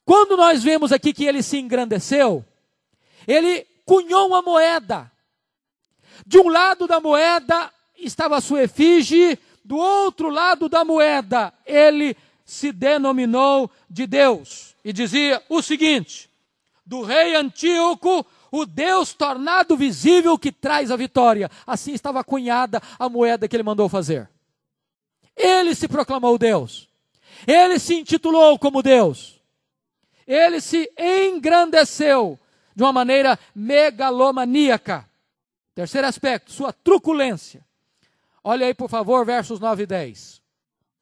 Quando 0.04 0.36
nós 0.36 0.62
vemos 0.62 0.91
aqui 0.91 1.13
que 1.13 1.24
ele 1.24 1.41
se 1.41 1.58
engrandeceu, 1.58 2.46
ele 3.26 3.65
cunhou 3.86 4.28
uma 4.28 4.41
moeda. 4.41 5.10
De 6.26 6.38
um 6.38 6.50
lado 6.50 6.88
da 6.88 7.00
moeda 7.00 7.72
estava 7.98 8.36
a 8.36 8.41
sua 8.41 8.63
efígie, 8.63 9.39
do 9.63 9.78
outro 9.78 10.30
lado 10.30 10.67
da 10.67 10.84
moeda 10.84 11.54
ele 11.65 12.15
se 12.43 12.74
denominou 12.74 13.72
de 13.89 14.06
Deus 14.06 14.76
e 14.84 14.91
dizia 14.91 15.41
o 15.48 15.62
seguinte: 15.62 16.30
do 16.86 17.02
rei 17.02 17.34
Antíoco, 17.34 18.26
o 18.52 18.65
Deus 18.65 19.13
tornado 19.13 19.78
visível 19.78 20.38
que 20.38 20.52
traz 20.52 20.91
a 20.91 20.98
vitória. 20.98 21.50
Assim 21.65 21.93
estava 21.93 22.26
cunhada 22.26 22.82
a 23.00 23.08
moeda 23.08 23.48
que 23.48 23.56
ele 23.56 23.63
mandou 23.63 23.88
fazer. 23.88 24.30
Ele 25.48 25.74
se 25.74 25.88
proclamou 25.88 26.38
Deus. 26.38 26.90
Ele 27.48 27.80
se 27.80 27.96
intitulou 27.96 28.60
como 28.60 28.84
Deus. 28.84 29.40
Ele 30.28 30.60
se 30.60 30.92
engrandeceu 31.00 32.38
de 32.76 32.84
uma 32.84 32.92
maneira 32.92 33.40
megalomaníaca. 33.56 35.10
Terceiro 35.74 36.08
aspecto, 36.08 36.52
sua 36.52 36.74
truculência. 36.74 37.66
Olha 38.44 38.68
aí, 38.68 38.74
por 38.74 38.90
favor, 38.90 39.26
versos 39.26 39.60
9 39.60 39.84
e 39.84 39.86
10. 39.86 40.42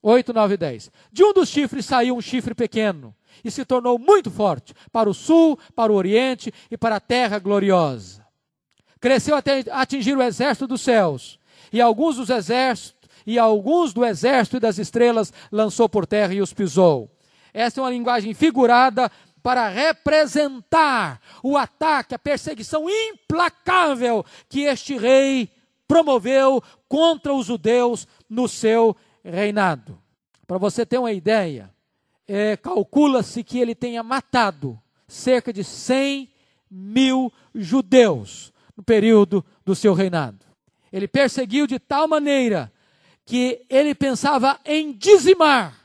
8, 0.01 0.33
9 0.33 0.53
e 0.53 0.57
10. 0.57 0.91
De 1.11 1.23
um 1.23 1.33
dos 1.33 1.49
chifres 1.49 1.85
saiu 1.85 2.15
um 2.15 2.21
chifre 2.21 2.53
pequeno 2.53 3.15
e 3.43 3.49
se 3.49 3.65
tornou 3.65 3.97
muito 3.97 4.29
forte 4.29 4.73
para 4.91 5.09
o 5.09 5.13
sul, 5.13 5.57
para 5.75 5.91
o 5.91 5.95
oriente 5.95 6.53
e 6.69 6.77
para 6.77 6.97
a 6.97 6.99
terra 6.99 7.39
gloriosa. 7.39 8.23
Cresceu 8.99 9.35
até 9.35 9.63
atingir 9.71 10.15
o 10.15 10.21
exército 10.21 10.67
dos 10.67 10.81
céus, 10.81 11.39
e 11.71 11.81
alguns 11.81 12.17
dos 12.17 12.29
exércitos 12.29 12.94
e 13.25 13.39
alguns 13.39 13.93
do 13.93 14.05
exército 14.05 14.57
e 14.57 14.59
das 14.59 14.77
estrelas 14.77 15.33
lançou 15.51 15.89
por 15.89 16.05
terra 16.05 16.33
e 16.33 16.41
os 16.41 16.53
pisou. 16.53 17.09
Esta 17.53 17.79
é 17.79 17.83
uma 17.83 17.89
linguagem 17.89 18.33
figurada 18.33 19.11
para 19.41 19.67
representar 19.67 21.21
o 21.43 21.55
ataque, 21.55 22.15
a 22.15 22.19
perseguição 22.19 22.89
implacável 22.89 24.25
que 24.49 24.61
este 24.61 24.97
rei 24.97 25.49
promoveu 25.87 26.63
contra 26.87 27.33
os 27.33 27.45
judeus 27.45 28.07
no 28.29 28.47
seu 28.47 28.95
reinado. 29.23 29.99
Para 30.47 30.57
você 30.57 30.85
ter 30.85 30.97
uma 30.97 31.11
ideia, 31.11 31.71
é, 32.27 32.57
calcula-se 32.57 33.43
que 33.43 33.59
ele 33.59 33.75
tenha 33.75 34.03
matado 34.03 34.79
cerca 35.07 35.53
de 35.53 35.63
100 35.63 36.29
mil 36.69 37.31
judeus 37.53 38.51
no 38.75 38.83
período 38.83 39.45
do 39.63 39.75
seu 39.75 39.93
reinado. 39.93 40.45
Ele 40.91 41.07
perseguiu 41.07 41.67
de 41.67 41.79
tal 41.79 42.07
maneira 42.07 42.71
que 43.25 43.65
ele 43.69 43.95
pensava 43.95 44.59
em 44.63 44.93
dizimar, 44.93 45.75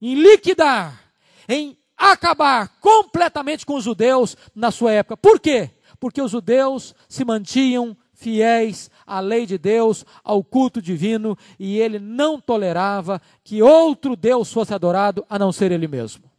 em 0.00 0.14
liquidar, 0.14 1.12
em 1.48 1.76
acabar 1.96 2.68
completamente 2.80 3.66
com 3.66 3.74
os 3.74 3.84
judeus 3.84 4.36
na 4.54 4.70
sua 4.70 4.92
época. 4.92 5.16
Por 5.16 5.40
quê? 5.40 5.70
Porque 5.98 6.22
os 6.22 6.30
judeus 6.30 6.94
se 7.08 7.24
mantinham 7.24 7.96
fiéis 8.14 8.90
à 9.06 9.18
lei 9.18 9.46
de 9.46 9.58
Deus, 9.58 10.04
ao 10.22 10.44
culto 10.44 10.80
divino, 10.80 11.36
e 11.58 11.78
ele 11.78 11.98
não 11.98 12.38
tolerava 12.38 13.20
que 13.42 13.62
outro 13.62 14.14
Deus 14.14 14.52
fosse 14.52 14.72
adorado 14.74 15.24
a 15.28 15.38
não 15.38 15.50
ser 15.50 15.72
ele 15.72 15.88
mesmo. 15.88 16.30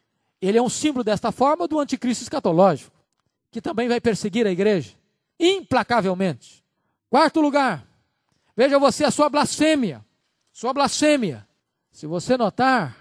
Ele 0.42 0.58
é 0.58 0.62
um 0.62 0.70
símbolo 0.70 1.04
desta 1.04 1.32
forma 1.32 1.68
do 1.68 1.80
anticristo 1.80 2.24
escatológico, 2.24 2.96
que 3.52 3.60
também 3.60 3.88
vai 3.88 4.00
perseguir 4.00 4.48
a 4.48 4.52
igreja 4.52 4.96
implacavelmente. 5.40 6.64
Quarto 7.10 7.42
lugar, 7.42 7.86
veja 8.56 8.80
você 8.80 9.04
a 9.04 9.12
sua 9.12 9.28
blasfêmia. 9.28 10.06
Sua 10.52 10.74
blasfêmia. 10.74 11.48
Se 11.92 12.06
você 12.06 12.38
notar, 12.38 12.98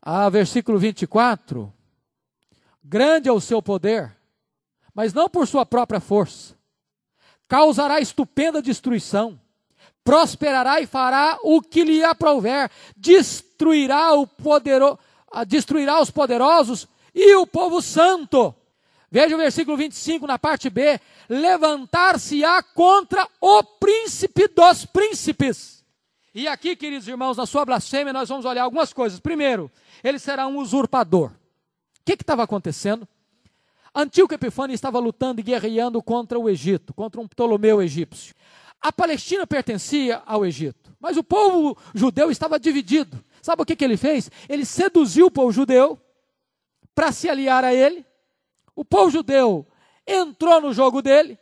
a 0.00 0.28
versículo 0.28 0.78
24, 0.78 1.72
grande 2.84 3.28
é 3.28 3.32
o 3.32 3.40
seu 3.40 3.62
poder, 3.62 4.14
mas 4.94 5.14
não 5.14 5.28
por 5.28 5.46
sua 5.46 5.64
própria 5.64 6.00
força. 6.00 6.54
Causará 7.48 8.00
estupenda 8.00 8.60
destruição, 8.60 9.40
prosperará 10.04 10.80
e 10.80 10.86
fará 10.86 11.38
o 11.42 11.62
que 11.62 11.84
lhe 11.84 12.04
aprouver, 12.04 12.70
destruirá 12.96 14.14
o 14.14 14.26
poderoso, 14.26 14.98
destruirá 15.46 16.00
os 16.00 16.10
poderosos 16.10 16.88
e 17.14 17.34
o 17.36 17.46
povo 17.46 17.80
santo. 17.80 18.54
Veja 19.10 19.34
o 19.34 19.38
versículo 19.38 19.76
25 19.76 20.26
na 20.26 20.38
parte 20.38 20.70
B: 20.70 20.98
levantar-se-á 21.28 22.62
contra 22.62 23.28
o 23.40 23.62
príncipe 23.62 24.48
dos 24.48 24.86
príncipes. 24.86 25.81
E 26.34 26.48
aqui, 26.48 26.74
queridos 26.74 27.06
irmãos, 27.06 27.36
na 27.36 27.44
sua 27.44 27.64
blasfêmia, 27.64 28.12
nós 28.12 28.28
vamos 28.28 28.46
olhar 28.46 28.62
algumas 28.62 28.92
coisas. 28.92 29.20
Primeiro, 29.20 29.70
ele 30.02 30.18
será 30.18 30.46
um 30.46 30.58
usurpador. 30.58 31.30
O 31.30 32.04
que 32.04 32.12
estava 32.12 32.42
acontecendo? 32.42 33.06
Antíoco 33.94 34.32
Epifânio 34.32 34.72
estava 34.72 34.98
lutando 34.98 35.40
e 35.40 35.44
guerreando 35.44 36.02
contra 36.02 36.38
o 36.38 36.48
Egito, 36.48 36.94
contra 36.94 37.20
um 37.20 37.28
Ptolomeu 37.28 37.82
egípcio. 37.82 38.34
A 38.80 38.90
Palestina 38.90 39.46
pertencia 39.46 40.22
ao 40.24 40.46
Egito, 40.46 40.96
mas 40.98 41.16
o 41.18 41.22
povo 41.22 41.76
judeu 41.94 42.30
estava 42.30 42.58
dividido. 42.58 43.22
Sabe 43.42 43.62
o 43.62 43.66
que, 43.66 43.76
que 43.76 43.84
ele 43.84 43.98
fez? 43.98 44.30
Ele 44.48 44.64
seduziu 44.64 45.26
o 45.26 45.30
povo 45.30 45.52
judeu 45.52 46.00
para 46.94 47.12
se 47.12 47.28
aliar 47.28 47.62
a 47.62 47.74
ele. 47.74 48.04
O 48.74 48.84
povo 48.84 49.10
judeu 49.10 49.66
entrou 50.06 50.60
no 50.62 50.72
jogo 50.72 51.02
dele, 51.02 51.38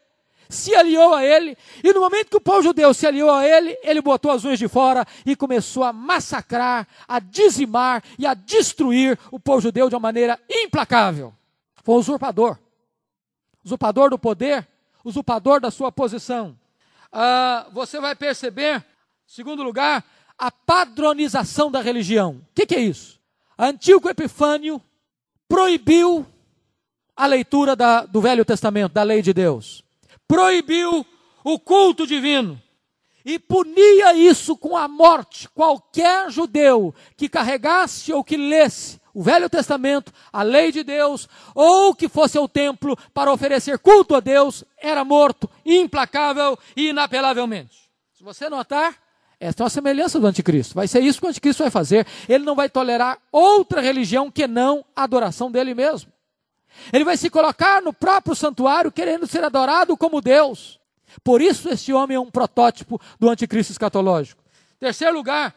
se 0.50 0.74
aliou 0.74 1.14
a 1.14 1.24
ele, 1.24 1.56
e 1.82 1.92
no 1.92 2.00
momento 2.00 2.28
que 2.28 2.36
o 2.36 2.40
povo 2.40 2.62
judeu 2.62 2.92
se 2.92 3.06
aliou 3.06 3.30
a 3.30 3.46
ele, 3.46 3.78
ele 3.82 4.02
botou 4.02 4.30
as 4.30 4.44
unhas 4.44 4.58
de 4.58 4.68
fora 4.68 5.06
e 5.24 5.36
começou 5.36 5.84
a 5.84 5.92
massacrar, 5.92 6.86
a 7.08 7.20
dizimar 7.20 8.02
e 8.18 8.26
a 8.26 8.34
destruir 8.34 9.18
o 9.30 9.38
povo 9.38 9.60
judeu 9.60 9.88
de 9.88 9.94
uma 9.94 10.00
maneira 10.00 10.38
implacável. 10.50 11.32
Foi 11.82 11.94
um 11.94 11.98
usurpador. 11.98 12.58
Usurpador 13.64 14.10
do 14.10 14.18
poder, 14.18 14.66
usurpador 15.04 15.60
da 15.60 15.70
sua 15.70 15.92
posição. 15.92 16.58
Ah, 17.12 17.66
você 17.72 18.00
vai 18.00 18.14
perceber, 18.14 18.84
segundo 19.26 19.62
lugar, 19.62 20.04
a 20.36 20.50
padronização 20.50 21.70
da 21.70 21.80
religião. 21.80 22.42
O 22.50 22.54
que, 22.54 22.66
que 22.66 22.74
é 22.74 22.80
isso? 22.80 23.20
Antigo 23.58 24.08
Epifânio 24.08 24.80
proibiu 25.48 26.26
a 27.14 27.26
leitura 27.26 27.76
da, 27.76 28.06
do 28.06 28.20
Velho 28.20 28.44
Testamento, 28.44 28.92
da 28.92 29.02
lei 29.02 29.20
de 29.20 29.34
Deus. 29.34 29.84
Proibiu 30.30 31.04
o 31.42 31.58
culto 31.58 32.06
divino. 32.06 32.62
E 33.24 33.36
punia 33.36 34.14
isso 34.14 34.56
com 34.56 34.76
a 34.76 34.86
morte. 34.86 35.48
Qualquer 35.48 36.30
judeu 36.30 36.94
que 37.16 37.28
carregasse 37.28 38.12
ou 38.12 38.22
que 38.22 38.36
lesse 38.36 39.00
o 39.12 39.24
Velho 39.24 39.50
Testamento, 39.50 40.12
a 40.32 40.44
lei 40.44 40.70
de 40.70 40.84
Deus, 40.84 41.28
ou 41.52 41.92
que 41.96 42.08
fosse 42.08 42.38
ao 42.38 42.48
templo 42.48 42.96
para 43.12 43.32
oferecer 43.32 43.76
culto 43.80 44.14
a 44.14 44.20
Deus, 44.20 44.64
era 44.78 45.04
morto 45.04 45.50
implacável 45.66 46.56
e 46.76 46.90
inapelavelmente. 46.90 47.90
Se 48.14 48.22
você 48.22 48.48
notar, 48.48 48.94
esta 49.40 49.62
é 49.62 49.64
uma 49.64 49.70
semelhança 49.70 50.20
do 50.20 50.28
anticristo. 50.28 50.76
Vai 50.76 50.86
ser 50.86 51.00
isso 51.00 51.18
que 51.18 51.26
o 51.26 51.28
anticristo 51.28 51.64
vai 51.64 51.72
fazer. 51.72 52.06
Ele 52.28 52.44
não 52.44 52.54
vai 52.54 52.70
tolerar 52.70 53.18
outra 53.32 53.80
religião 53.80 54.30
que 54.30 54.46
não 54.46 54.84
a 54.94 55.02
adoração 55.02 55.50
dele 55.50 55.74
mesmo. 55.74 56.12
Ele 56.92 57.04
vai 57.04 57.16
se 57.16 57.28
colocar 57.28 57.82
no 57.82 57.92
próprio 57.92 58.34
santuário 58.34 58.92
querendo 58.92 59.26
ser 59.26 59.44
adorado 59.44 59.96
como 59.96 60.20
Deus. 60.20 60.78
Por 61.24 61.40
isso, 61.40 61.68
este 61.68 61.92
homem 61.92 62.16
é 62.16 62.20
um 62.20 62.30
protótipo 62.30 63.00
do 63.18 63.28
anticristo 63.28 63.72
escatológico. 63.72 64.42
Terceiro 64.78 65.14
lugar, 65.14 65.54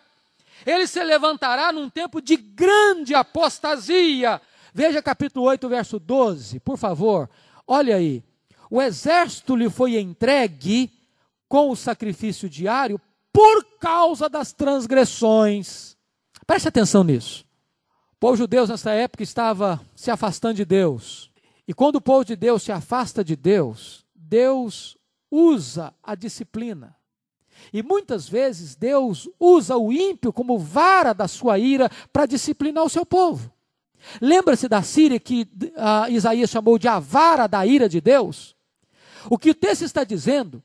ele 0.66 0.88
se 0.88 1.04
levantará 1.04 1.72
num 1.72 1.90
tempo 1.90 2.22
de 2.22 2.36
grande 2.36 3.14
apostasia. 3.14 4.42
Veja 4.74 5.02
capítulo 5.02 5.46
8, 5.46 5.70
verso 5.70 6.00
12, 6.00 6.60
por 6.60 6.78
favor. 6.78 7.30
Olha 7.68 7.96
aí. 7.96 8.24
O 8.70 8.82
exército 8.82 9.56
lhe 9.56 9.70
foi 9.70 10.00
entregue 10.00 10.92
com 11.48 11.70
o 11.70 11.76
sacrifício 11.76 12.50
diário 12.50 13.00
por 13.32 13.64
causa 13.80 14.28
das 14.28 14.52
transgressões. 14.52 15.96
Preste 16.48 16.68
atenção 16.68 17.04
nisso. 17.04 17.46
Povo 18.24 18.38
judeu 18.38 18.66
nessa 18.66 18.92
época 18.92 19.22
estava 19.22 19.82
se 19.94 20.10
afastando 20.10 20.54
de 20.54 20.64
Deus. 20.64 21.30
E 21.68 21.74
quando 21.74 21.98
o 21.98 22.02
povo 22.02 22.24
de 22.24 22.38
Deus 22.38 22.64
se 22.64 22.72
afasta 22.72 23.22
de 23.22 23.36
Deus, 23.36 24.06
Deus 24.16 24.98
usa 25.30 25.94
a 26.02 26.16
disciplina. 26.16 26.96
E 27.74 27.84
muitas 27.84 28.30
vezes 28.30 28.78
Deus 28.78 29.28
usa 29.38 29.76
o 29.76 29.92
ímpio 29.92 30.32
como 30.32 30.58
vara 30.58 31.12
da 31.12 31.28
sua 31.28 31.60
ira 31.60 31.92
para 32.14 32.26
disciplinar 32.26 32.86
o 32.86 32.90
seu 32.90 33.06
povo. 33.06 33.52
Lembra-se 34.22 34.70
da 34.70 34.82
Síria 34.82 35.20
que 35.20 35.42
uh, 35.42 36.10
Isaías 36.10 36.50
chamou 36.50 36.80
de 36.80 36.88
a 36.88 37.00
vara 37.00 37.46
da 37.46 37.66
ira 37.66 37.90
de 37.90 38.00
Deus? 38.00 38.56
O 39.30 39.38
que 39.38 39.50
o 39.50 39.54
texto 39.54 39.82
está 39.82 40.06
dizendo 40.06 40.64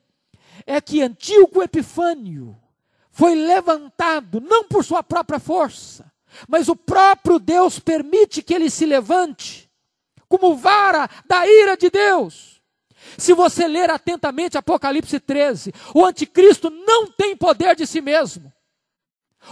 é 0.64 0.80
que 0.80 1.02
Antíoco 1.02 1.60
Epifânio 1.60 2.56
foi 3.10 3.34
levantado 3.34 4.40
não 4.40 4.62
por 4.62 4.84
sua 4.84 5.02
própria 5.02 5.40
força, 5.40 6.08
mas 6.48 6.68
o 6.68 6.76
próprio 6.76 7.38
Deus 7.38 7.78
permite 7.78 8.42
que 8.42 8.54
ele 8.54 8.70
se 8.70 8.86
levante 8.86 9.68
como 10.28 10.56
vara 10.56 11.08
da 11.26 11.46
ira 11.46 11.76
de 11.76 11.90
Deus. 11.90 12.60
Se 13.16 13.32
você 13.32 13.66
ler 13.66 13.90
atentamente 13.90 14.58
Apocalipse 14.58 15.18
13, 15.18 15.72
o 15.94 16.04
anticristo 16.04 16.68
não 16.68 17.06
tem 17.06 17.36
poder 17.36 17.74
de 17.74 17.86
si 17.86 18.00
mesmo. 18.00 18.52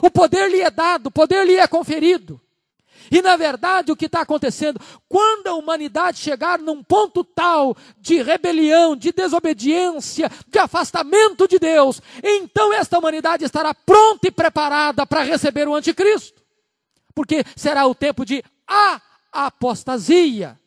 O 0.03 0.11
poder 0.11 0.51
lhe 0.51 0.61
é 0.61 0.71
dado, 0.71 1.07
o 1.07 1.11
poder 1.11 1.47
lhe 1.47 1.57
é 1.57 1.67
conferido. 1.67 2.41
E 3.11 3.23
na 3.23 3.37
verdade, 3.37 3.93
o 3.93 3.97
que 3.97 4.07
está 4.07 4.23
acontecendo? 4.23 4.81
Quando 5.09 5.47
a 5.47 5.55
humanidade 5.55 6.19
chegar 6.19 6.59
num 6.59 6.83
ponto 6.83 7.23
tal 7.23 7.77
de 7.99 8.21
rebelião, 8.21 8.97
de 8.97 9.13
desobediência, 9.13 10.29
de 10.49 10.59
afastamento 10.59 11.47
de 11.47 11.59
Deus, 11.59 12.03
então 12.23 12.73
esta 12.73 12.99
humanidade 12.99 13.45
estará 13.45 13.73
pronta 13.73 14.27
e 14.27 14.33
preparada 14.33 15.07
para 15.07 15.23
receber 15.23 15.69
o 15.69 15.75
anticristo 15.75 16.36
porque 17.17 17.43
será 17.57 17.87
o 17.87 17.95
tempo 17.95 18.27
de 18.27 18.45
a 18.69 19.01
apostasia. 19.33 20.61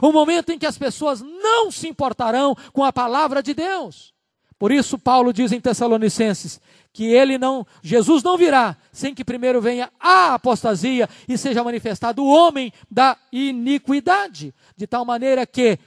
O 0.00 0.10
momento 0.10 0.50
em 0.50 0.58
que 0.58 0.64
as 0.64 0.78
pessoas 0.78 1.20
não 1.20 1.70
se 1.70 1.86
importarão 1.86 2.56
com 2.72 2.82
a 2.82 2.90
palavra 2.90 3.42
de 3.42 3.52
Deus. 3.52 4.14
Por 4.58 4.72
isso 4.72 4.98
Paulo 4.98 5.34
diz 5.34 5.52
em 5.52 5.60
Tessalonicenses 5.60 6.58
que 6.94 7.04
ele 7.04 7.36
não, 7.36 7.66
Jesus 7.82 8.22
não 8.22 8.38
virá 8.38 8.76
sem 8.90 9.14
que 9.14 9.24
primeiro 9.24 9.60
venha 9.60 9.90
a 10.00 10.34
apostasia 10.34 11.08
e 11.28 11.36
seja 11.36 11.62
manifestado 11.62 12.22
o 12.22 12.28
homem 12.28 12.72
da 12.90 13.16
iniquidade, 13.30 14.54
de 14.76 14.86
tal 14.86 15.04
maneira 15.04 15.44
que 15.44 15.78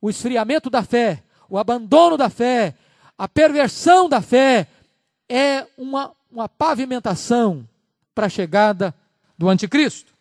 o 0.00 0.10
esfriamento 0.10 0.68
da 0.68 0.82
fé, 0.82 1.22
o 1.48 1.56
abandono 1.56 2.18
da 2.18 2.28
fé, 2.28 2.74
a 3.16 3.26
perversão 3.26 4.08
da 4.08 4.20
fé 4.20 4.66
é 5.28 5.66
uma, 5.76 6.12
uma 6.30 6.48
pavimentação 6.48 7.66
para 8.14 8.26
a 8.26 8.30
chegada 8.30 8.94
do 9.38 9.48
anticristo. 9.48 10.12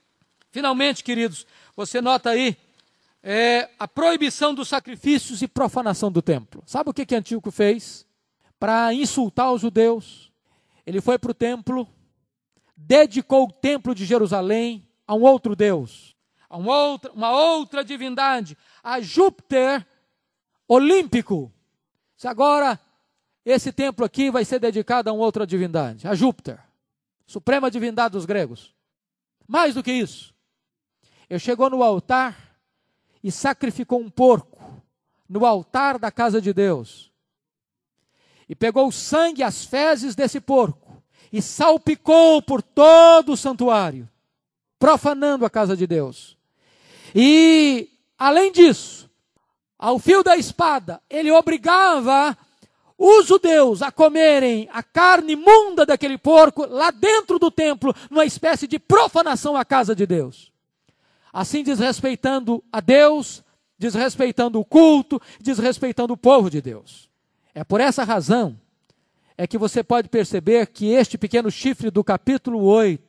Finalmente, 0.52 1.04
queridos, 1.04 1.46
você 1.76 2.00
nota 2.00 2.30
aí 2.30 2.56
é, 3.24 3.70
a 3.80 3.88
proibição 3.88 4.54
dos 4.54 4.68
sacrifícios 4.68 5.42
e 5.42 5.48
profanação 5.48 6.12
do 6.12 6.22
templo. 6.22 6.64
Sabe 6.66 6.90
o 6.90 6.94
que, 6.94 7.06
que 7.06 7.16
Antíoco 7.16 7.52
fez? 7.52 8.06
Para 8.60 8.94
insultar 8.94 9.52
os 9.52 9.62
judeus, 9.62 10.32
ele 10.86 11.02
foi 11.02 11.18
para 11.18 11.32
o 11.32 11.34
templo, 11.34 11.88
dedicou 12.76 13.44
o 13.46 13.52
templo 13.52 13.94
de 13.94 14.06
Jerusalém 14.06 14.88
a 15.06 15.14
um 15.14 15.24
outro 15.24 15.56
Deus, 15.56 16.16
a 16.50 16.58
uma 16.58 16.76
outra, 16.76 17.12
uma 17.12 17.32
outra 17.32 17.84
divindade, 17.84 18.58
a 18.84 19.02
Júpiter 19.02 19.86
olímpico. 20.68 21.52
Se 22.16 22.28
agora 22.28 22.80
esse 23.46 23.72
templo 23.72 24.06
aqui 24.06 24.32
vai 24.32 24.44
ser 24.46 24.60
dedicado 24.60 25.10
a 25.10 25.14
uma 25.14 25.24
outra 25.24 25.46
divindade, 25.46 26.08
a 26.08 26.16
Júpiter, 26.16 26.60
suprema 27.26 27.70
divindade 27.70 28.14
dos 28.14 28.26
gregos. 28.26 28.77
Mais 29.48 29.74
do 29.74 29.84
que 29.84 29.92
isso, 29.92 30.34
ele 31.30 31.40
chegou 31.40 31.70
no 31.70 31.82
altar 31.82 32.58
e 33.24 33.32
sacrificou 33.32 34.00
um 34.00 34.10
porco 34.10 34.84
no 35.28 35.46
altar 35.46 35.98
da 35.98 36.12
casa 36.12 36.42
de 36.42 36.54
Deus. 36.54 37.12
E 38.48 38.56
pegou 38.56 38.88
o 38.88 38.92
sangue 38.92 39.42
e 39.42 39.44
as 39.44 39.66
fezes 39.66 40.16
desse 40.16 40.40
porco 40.40 41.04
e 41.32 41.42
salpicou 41.42 42.42
por 42.42 42.62
todo 42.62 43.34
o 43.34 43.38
santuário, 43.38 44.10
profanando 44.80 45.46
a 45.46 45.50
casa 45.50 45.76
de 45.76 45.86
Deus. 45.86 46.38
E, 47.14 47.90
além 48.18 48.52
disso, 48.52 49.10
ao 49.78 50.00
fio 50.00 50.24
da 50.24 50.38
espada, 50.38 51.02
ele 51.10 51.32
obrigava 51.32 52.38
os 52.98 53.28
judeus 53.28 53.82
a 53.82 53.92
comerem 53.92 54.68
a 54.72 54.82
carne 54.82 55.34
imunda 55.34 55.86
daquele 55.86 56.18
porco 56.18 56.66
lá 56.66 56.90
dentro 56.90 57.38
do 57.38 57.52
templo, 57.52 57.94
numa 58.10 58.26
espécie 58.26 58.68
de 58.68 58.80
profanação 58.80 59.56
à 59.56 59.64
casa 59.64 59.96
de 59.96 60.06
Deus. 60.06 60.52
Assim 61.32 61.64
desrespeitando 61.64 62.64
a 62.72 62.80
Deus, 62.80 63.44
desrespeitando 63.78 64.60
o 64.60 64.66
culto, 64.66 65.22
desrespeitando 65.40 66.14
o 66.14 66.18
povo 66.18 66.50
de 66.50 66.62
Deus. 66.62 67.08
É 67.54 67.64
por 67.64 67.80
essa 67.80 68.04
razão 68.04 68.60
é 69.38 69.46
que 69.46 69.58
você 69.58 69.84
pode 69.84 70.10
perceber 70.10 70.66
que 70.68 70.88
este 70.88 71.18
pequeno 71.18 71.52
chifre 71.52 71.92
do 71.92 72.04
capítulo 72.04 72.64
8 72.64 73.07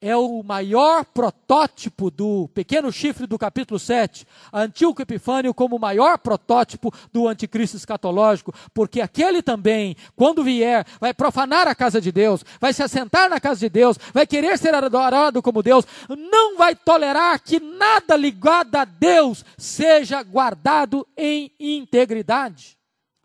é 0.00 0.16
o 0.16 0.42
maior 0.42 1.04
protótipo 1.04 2.10
do 2.10 2.48
pequeno 2.54 2.90
chifre 2.90 3.26
do 3.26 3.38
capítulo 3.38 3.78
7, 3.78 4.26
Antíoco 4.52 5.02
Epifânio 5.02 5.52
como 5.52 5.76
o 5.76 5.80
maior 5.80 6.18
protótipo 6.18 6.92
do 7.12 7.28
anticristo 7.28 7.76
escatológico, 7.76 8.54
porque 8.72 9.00
aquele 9.00 9.42
também, 9.42 9.94
quando 10.16 10.42
vier, 10.42 10.86
vai 10.98 11.12
profanar 11.12 11.68
a 11.68 11.74
casa 11.74 12.00
de 12.00 12.10
Deus, 12.10 12.42
vai 12.58 12.72
se 12.72 12.82
assentar 12.82 13.28
na 13.28 13.38
casa 13.38 13.60
de 13.60 13.68
Deus, 13.68 13.98
vai 14.14 14.26
querer 14.26 14.56
ser 14.58 14.74
adorado 14.74 15.42
como 15.42 15.62
Deus, 15.62 15.86
não 16.08 16.56
vai 16.56 16.74
tolerar 16.74 17.42
que 17.42 17.60
nada 17.60 18.16
ligado 18.16 18.74
a 18.76 18.84
Deus 18.86 19.44
seja 19.58 20.22
guardado 20.22 21.06
em 21.16 21.52
integridade. 21.60 22.78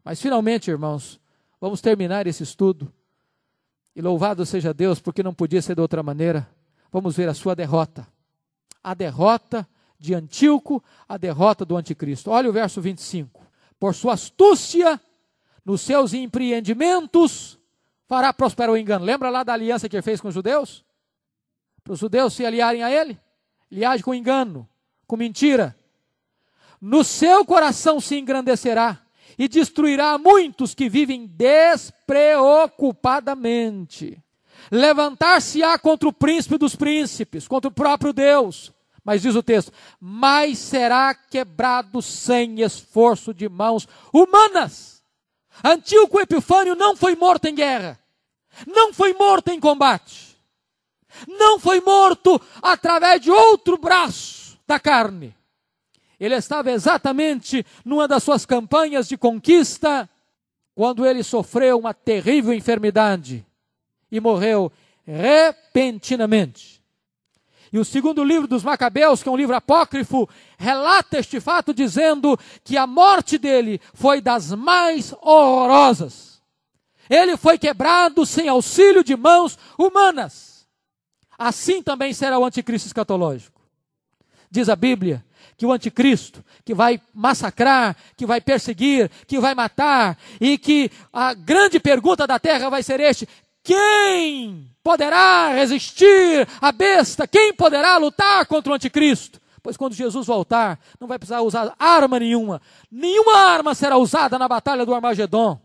Mas 0.04 0.22
finalmente, 0.22 0.70
irmãos, 0.70 1.20
vamos 1.60 1.80
terminar 1.80 2.28
esse 2.28 2.44
estudo. 2.44 2.92
E 3.96 4.02
louvado 4.02 4.46
seja 4.46 4.74
Deus, 4.74 5.00
porque 5.00 5.24
não 5.24 5.34
podia 5.34 5.62
ser 5.62 5.74
de 5.74 5.82
outra 5.82 6.04
maneira 6.04 6.46
vamos 6.96 7.16
ver 7.18 7.28
a 7.28 7.34
sua 7.34 7.54
derrota. 7.54 8.08
A 8.82 8.94
derrota 8.94 9.68
de 10.00 10.14
Antíoco, 10.14 10.82
a 11.10 11.18
derrota 11.18 11.66
do 11.66 11.76
anticristo. 11.76 12.32
Olha 12.32 12.50
o 12.50 12.54
verso 12.54 12.80
25. 12.80 13.46
Por 13.78 13.94
sua 13.94 14.14
astúcia, 14.14 14.98
nos 15.66 15.82
seus 15.82 16.14
empreendimentos, 16.14 17.60
fará 18.08 18.32
prosperar 18.32 18.74
o 18.74 18.78
engano. 18.78 19.04
Lembra 19.04 19.30
lá 19.30 19.44
da 19.44 19.52
aliança 19.52 19.90
que 19.90 19.98
ele 19.98 20.04
fez 20.04 20.22
com 20.22 20.30
os 20.30 20.34
judeus? 20.34 20.86
Para 21.84 21.92
os 21.92 22.00
judeus 22.00 22.34
se 22.34 22.46
aliarem 22.46 22.82
a 22.82 22.90
ele? 22.90 23.20
Ele 23.70 23.84
age 23.84 24.02
com 24.02 24.16
engano, 24.16 24.66
com 25.06 25.18
mentira. 25.18 25.78
No 26.80 27.04
seu 27.04 27.44
coração 27.44 28.00
se 28.00 28.18
engrandecerá 28.18 29.02
e 29.38 29.50
destruirá 29.50 30.18
muitos 30.18 30.74
que 30.74 30.88
vivem 30.88 31.28
despreocupadamente. 31.28 34.24
Levantar-se-á 34.72 35.78
contra 35.78 36.10
o 36.10 36.14
príncipe 36.14 36.58
dos 36.58 36.76
príncipes, 36.76 37.48
contra 37.48 37.70
o 37.70 37.74
próprio 37.74 38.12
Deus. 38.12 38.74
Mas 39.04 39.22
diz 39.22 39.36
o 39.36 39.44
texto: 39.44 39.72
mas 40.00 40.58
será 40.58 41.14
quebrado 41.14 42.02
sem 42.02 42.62
esforço 42.62 43.34
de 43.34 43.48
mãos 43.48 43.88
humanas. 44.12 45.04
Antíoco 45.64 46.20
Epifânio 46.20 46.76
não 46.76 46.96
foi 46.96 47.16
morto 47.16 47.46
em 47.46 47.56
guerra, 47.56 48.00
não 48.68 48.92
foi 48.94 49.14
morto 49.14 49.50
em 49.50 49.60
combate, 49.60 50.36
não 51.28 51.60
foi 51.60 51.80
morto 51.80 52.42
através 52.62 53.22
de 53.22 53.32
outro 53.32 53.78
braço 53.78 54.60
da 54.68 54.80
carne. 54.80 55.34
Ele 56.20 56.36
estava 56.36 56.72
exatamente 56.72 57.66
numa 57.86 58.08
das 58.08 58.24
suas 58.24 58.46
campanhas 58.46 59.08
de 59.08 59.18
conquista, 59.18 60.10
quando 60.74 61.06
ele 61.06 61.24
sofreu 61.24 61.78
uma 61.78 61.94
terrível 61.94 62.54
enfermidade 62.54 63.46
e 64.12 64.20
morreu 64.20 64.72
repentinamente. 65.06 66.76
E 67.72 67.80
o 67.80 67.86
segundo 67.86 68.24
livro 68.24 68.48
dos 68.48 68.64
Macabeus, 68.64 69.22
que 69.22 69.28
é 69.28 69.32
um 69.32 69.36
livro 69.38 69.56
apócrifo, 69.56 70.30
relata 70.58 71.20
este 71.20 71.40
fato 71.40 71.74
dizendo 71.74 72.40
que 72.64 72.78
a 72.78 72.88
morte 72.88 73.38
dele 73.38 73.82
foi 73.94 74.22
das 74.22 74.52
mais 74.52 75.14
horrorosas. 75.22 76.42
Ele 77.10 77.36
foi 77.36 77.58
quebrado 77.58 78.26
sem 78.26 78.48
auxílio 78.48 79.04
de 79.04 79.16
mãos 79.16 79.60
humanas. 79.78 80.66
Assim 81.38 81.84
também 81.84 82.14
será 82.14 82.40
o 82.40 82.46
anticristo 82.46 82.88
escatológico. 82.88 83.62
Diz 84.50 84.70
a 84.70 84.76
Bíblia 84.76 85.24
que 85.58 85.66
o 85.66 85.72
anticristo, 85.72 86.44
que 86.64 86.74
vai 86.74 87.00
massacrar, 87.14 87.96
que 88.18 88.26
vai 88.26 88.42
perseguir, 88.42 89.10
que 89.28 89.40
vai 89.40 89.56
matar, 89.56 90.18
e 90.40 90.58
que 90.58 90.92
a 91.14 91.34
grande 91.34 91.80
pergunta 91.80 92.28
da 92.28 92.40
terra 92.40 92.70
vai 92.70 92.84
ser 92.84 93.00
este: 93.00 93.28
quem 93.66 94.70
poderá 94.84 95.50
resistir 95.50 96.48
à 96.62 96.72
besta? 96.72 97.28
Quem 97.28 97.52
poderá 97.52 97.98
lutar 97.98 98.46
contra 98.46 98.72
o 98.72 98.76
anticristo? 98.76 99.42
Pois 99.64 99.76
quando 99.76 99.96
Jesus 99.96 100.28
voltar, 100.28 100.80
não 101.00 101.08
vai 101.08 101.18
precisar 101.18 101.42
usar 101.42 101.74
arma 101.80 102.20
nenhuma. 102.20 102.62
Nenhuma 102.92 103.36
arma 103.36 103.74
será 103.74 103.98
usada 103.98 104.38
na 104.38 104.48
batalha 104.48 104.86
do 104.86 104.94
Armagedon. 104.94 105.60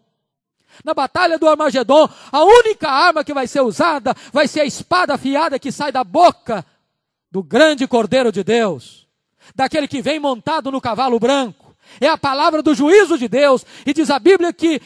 Na 0.82 0.94
batalha 0.94 1.38
do 1.38 1.46
Armagedon, 1.46 2.08
a 2.32 2.42
única 2.42 2.88
arma 2.88 3.22
que 3.22 3.34
vai 3.34 3.46
ser 3.46 3.60
usada 3.60 4.14
vai 4.32 4.48
ser 4.48 4.60
a 4.60 4.64
espada 4.64 5.14
afiada 5.14 5.58
que 5.58 5.70
sai 5.70 5.92
da 5.92 6.02
boca 6.02 6.64
do 7.30 7.42
grande 7.42 7.86
Cordeiro 7.86 8.32
de 8.32 8.42
Deus, 8.42 9.06
daquele 9.54 9.86
que 9.86 10.00
vem 10.00 10.18
montado 10.18 10.72
no 10.72 10.80
cavalo 10.80 11.20
branco. 11.20 11.76
É 12.00 12.08
a 12.08 12.16
palavra 12.16 12.62
do 12.62 12.74
juízo 12.74 13.18
de 13.18 13.28
Deus, 13.28 13.66
e 13.84 13.92
diz 13.92 14.10
a 14.10 14.18
Bíblia 14.18 14.52
que 14.52 14.80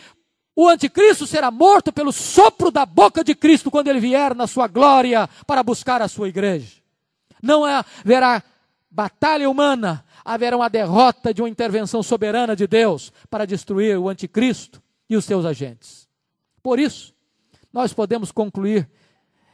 o 0.57 0.68
anticristo 0.68 1.26
será 1.26 1.50
morto 1.50 1.92
pelo 1.92 2.12
sopro 2.12 2.70
da 2.70 2.86
boca 2.86 3.24
de 3.24 3.34
Cristo 3.34 3.70
quando 3.70 3.88
ele 3.88 3.98
vier 3.98 4.34
na 4.34 4.46
sua 4.46 4.68
glória 4.68 5.28
para 5.46 5.62
buscar 5.62 6.00
a 6.00 6.09
sua 6.09 6.28
igreja. 6.28 6.76
Não 7.42 7.64
haverá 7.64 8.42
batalha 8.88 9.50
humana, 9.50 10.05
haverá 10.24 10.57
uma 10.57 10.70
derrota 10.70 11.34
de 11.34 11.42
uma 11.42 11.48
intervenção 11.48 12.02
soberana 12.02 12.55
de 12.55 12.66
Deus 12.66 13.12
para 13.28 13.44
destruir 13.44 13.98
o 13.98 14.09
anticristo 14.09 14.80
e 15.11 15.16
os 15.16 15.24
seus 15.24 15.44
agentes. 15.44 16.09
Por 16.62 16.78
isso, 16.78 17.12
nós 17.72 17.92
podemos 17.92 18.30
concluir 18.30 18.88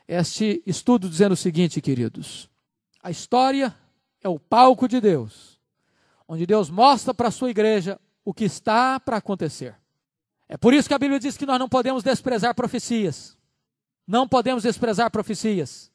este 0.07 0.63
estudo 0.67 1.09
dizendo 1.09 1.33
o 1.33 1.37
seguinte, 1.37 1.81
queridos: 1.81 2.51
a 3.03 3.11
história 3.11 3.75
é 4.23 4.29
o 4.29 4.39
palco 4.39 4.87
de 4.87 5.01
Deus, 5.01 5.59
onde 6.29 6.45
Deus 6.45 6.69
mostra 6.69 7.15
para 7.15 7.29
a 7.29 7.33
sua 7.33 7.51
igreja 7.51 7.99
o 8.23 8.35
que 8.35 8.45
está 8.45 9.01
para 9.01 9.17
acontecer. 9.17 9.80
É 10.53 10.57
por 10.57 10.75
isso 10.75 10.89
que 10.89 10.95
a 10.95 10.99
Bíblia 10.99 11.21
diz 11.21 11.37
que 11.37 11.47
nós 11.47 11.61
não 11.61 11.69
podemos 11.69 12.03
desprezar 12.03 12.53
profecias. 12.57 13.39
Não 14.05 14.27
podemos 14.27 14.65
desprezar 14.65 15.09
profecias. 15.09 15.93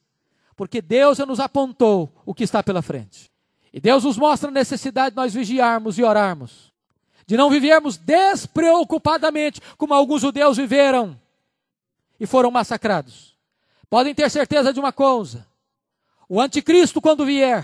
Porque 0.56 0.80
Deus 0.80 1.18
já 1.18 1.26
nos 1.26 1.38
apontou 1.38 2.10
o 2.24 2.32
que 2.32 2.42
está 2.42 2.62
pela 2.62 2.80
frente. 2.80 3.30
E 3.70 3.78
Deus 3.78 4.04
nos 4.04 4.16
mostra 4.16 4.48
a 4.48 4.52
necessidade 4.52 5.10
de 5.10 5.16
nós 5.16 5.34
vigiarmos 5.34 5.98
e 5.98 6.02
orarmos. 6.02 6.72
De 7.26 7.36
não 7.36 7.50
vivermos 7.50 7.98
despreocupadamente, 7.98 9.60
como 9.76 9.92
alguns 9.92 10.22
judeus 10.22 10.56
viveram 10.56 11.20
e 12.18 12.24
foram 12.24 12.50
massacrados. 12.50 13.36
Podem 13.90 14.14
ter 14.14 14.30
certeza 14.30 14.72
de 14.72 14.80
uma 14.80 14.90
coisa: 14.90 15.46
o 16.26 16.40
anticristo, 16.40 17.02
quando 17.02 17.26
vier, 17.26 17.62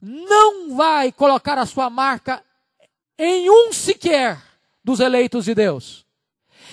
não 0.00 0.74
vai 0.74 1.12
colocar 1.12 1.58
a 1.58 1.66
sua 1.66 1.90
marca 1.90 2.42
em 3.18 3.50
um 3.50 3.74
sequer 3.74 4.46
dos 4.86 5.00
eleitos 5.00 5.44
de 5.44 5.52
Deus. 5.52 6.06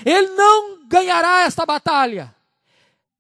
Ele 0.06 0.28
não 0.36 0.88
ganhará 0.88 1.46
esta 1.46 1.66
batalha 1.66 2.34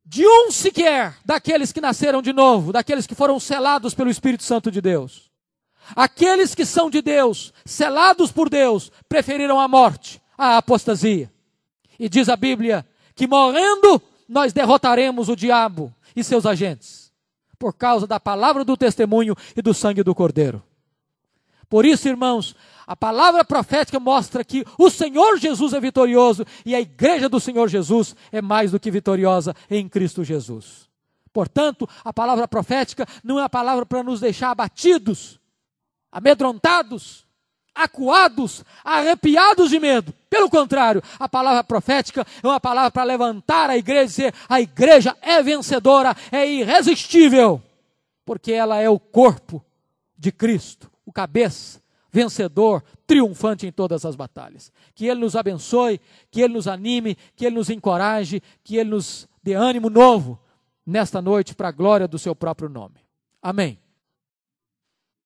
de 0.05 0.23
um 0.23 0.51
sequer 0.51 1.17
daqueles 1.25 1.71
que 1.71 1.81
nasceram 1.81 2.21
de 2.21 2.31
novo, 2.31 2.71
daqueles 2.71 3.07
que 3.07 3.15
foram 3.15 3.39
selados 3.39 3.95
pelo 3.95 4.11
Espírito 4.11 4.43
Santo 4.43 4.69
de 4.69 4.79
Deus. 4.79 5.31
Aqueles 5.95 6.53
que 6.53 6.63
são 6.63 6.91
de 6.91 7.01
Deus, 7.01 7.51
selados 7.65 8.31
por 8.31 8.51
Deus, 8.51 8.91
preferiram 9.09 9.59
a 9.59 9.67
morte 9.67 10.21
à 10.37 10.57
apostasia. 10.57 11.33
E 11.97 12.07
diz 12.07 12.29
a 12.29 12.35
Bíblia 12.35 12.85
que 13.15 13.25
morrendo 13.25 13.99
nós 14.29 14.53
derrotaremos 14.53 15.27
o 15.27 15.35
diabo 15.35 15.91
e 16.15 16.23
seus 16.23 16.45
agentes, 16.45 17.11
por 17.57 17.73
causa 17.73 18.05
da 18.05 18.19
palavra 18.19 18.63
do 18.63 18.77
testemunho 18.77 19.35
e 19.57 19.61
do 19.63 19.73
sangue 19.73 20.03
do 20.03 20.13
Cordeiro. 20.13 20.61
Por 21.67 21.83
isso, 21.83 22.07
irmãos, 22.07 22.55
a 22.85 22.95
palavra 22.95 23.43
profética 23.45 23.99
mostra 23.99 24.43
que 24.43 24.65
o 24.77 24.89
Senhor 24.89 25.37
Jesus 25.37 25.73
é 25.73 25.79
vitorioso 25.79 26.45
e 26.65 26.75
a 26.75 26.81
igreja 26.81 27.29
do 27.29 27.39
Senhor 27.39 27.67
Jesus 27.67 28.15
é 28.31 28.41
mais 28.41 28.71
do 28.71 28.79
que 28.79 28.91
vitoriosa 28.91 29.55
em 29.69 29.87
Cristo 29.87 30.23
Jesus. 30.23 30.89
Portanto, 31.31 31.89
a 32.03 32.13
palavra 32.13 32.47
profética 32.47 33.07
não 33.23 33.39
é 33.39 33.43
a 33.43 33.49
palavra 33.49 33.85
para 33.85 34.03
nos 34.03 34.19
deixar 34.19 34.51
abatidos, 34.51 35.39
amedrontados, 36.11 37.25
acuados, 37.73 38.63
arrepiados 38.83 39.69
de 39.69 39.79
medo. 39.79 40.13
Pelo 40.29 40.49
contrário, 40.49 41.01
a 41.17 41.27
palavra 41.27 41.63
profética 41.63 42.25
é 42.43 42.47
uma 42.47 42.59
palavra 42.59 42.91
para 42.91 43.03
levantar 43.03 43.69
a 43.69 43.77
igreja 43.77 44.03
e 44.03 44.07
dizer: 44.07 44.33
a 44.47 44.61
igreja 44.61 45.17
é 45.21 45.41
vencedora, 45.41 46.15
é 46.31 46.47
irresistível, 46.47 47.61
porque 48.23 48.51
ela 48.51 48.79
é 48.79 48.89
o 48.89 48.99
corpo 48.99 49.63
de 50.15 50.31
Cristo, 50.31 50.91
o 51.03 51.11
cabeça 51.11 51.82
vencedor, 52.13 52.83
triunfante 53.07 53.65
em 53.65 53.71
todas 53.71 54.05
as 54.05 54.15
batalhas. 54.15 54.71
Que 54.93 55.07
Ele 55.07 55.19
nos 55.19 55.35
abençoe, 55.35 55.99
que 56.29 56.41
Ele 56.41 56.53
nos 56.53 56.67
anime, 56.67 57.17
que 57.35 57.43
Ele 57.43 57.55
nos 57.55 57.71
encoraje, 57.71 58.41
que 58.63 58.77
Ele 58.77 58.91
nos 58.91 59.27
dê 59.41 59.55
ânimo 59.55 59.89
novo 59.89 60.39
nesta 60.85 61.19
noite 61.21 61.55
para 61.55 61.69
a 61.69 61.71
glória 61.71 62.07
do 62.07 62.19
Seu 62.19 62.35
próprio 62.35 62.69
nome. 62.69 63.03
Amém. 63.41 63.82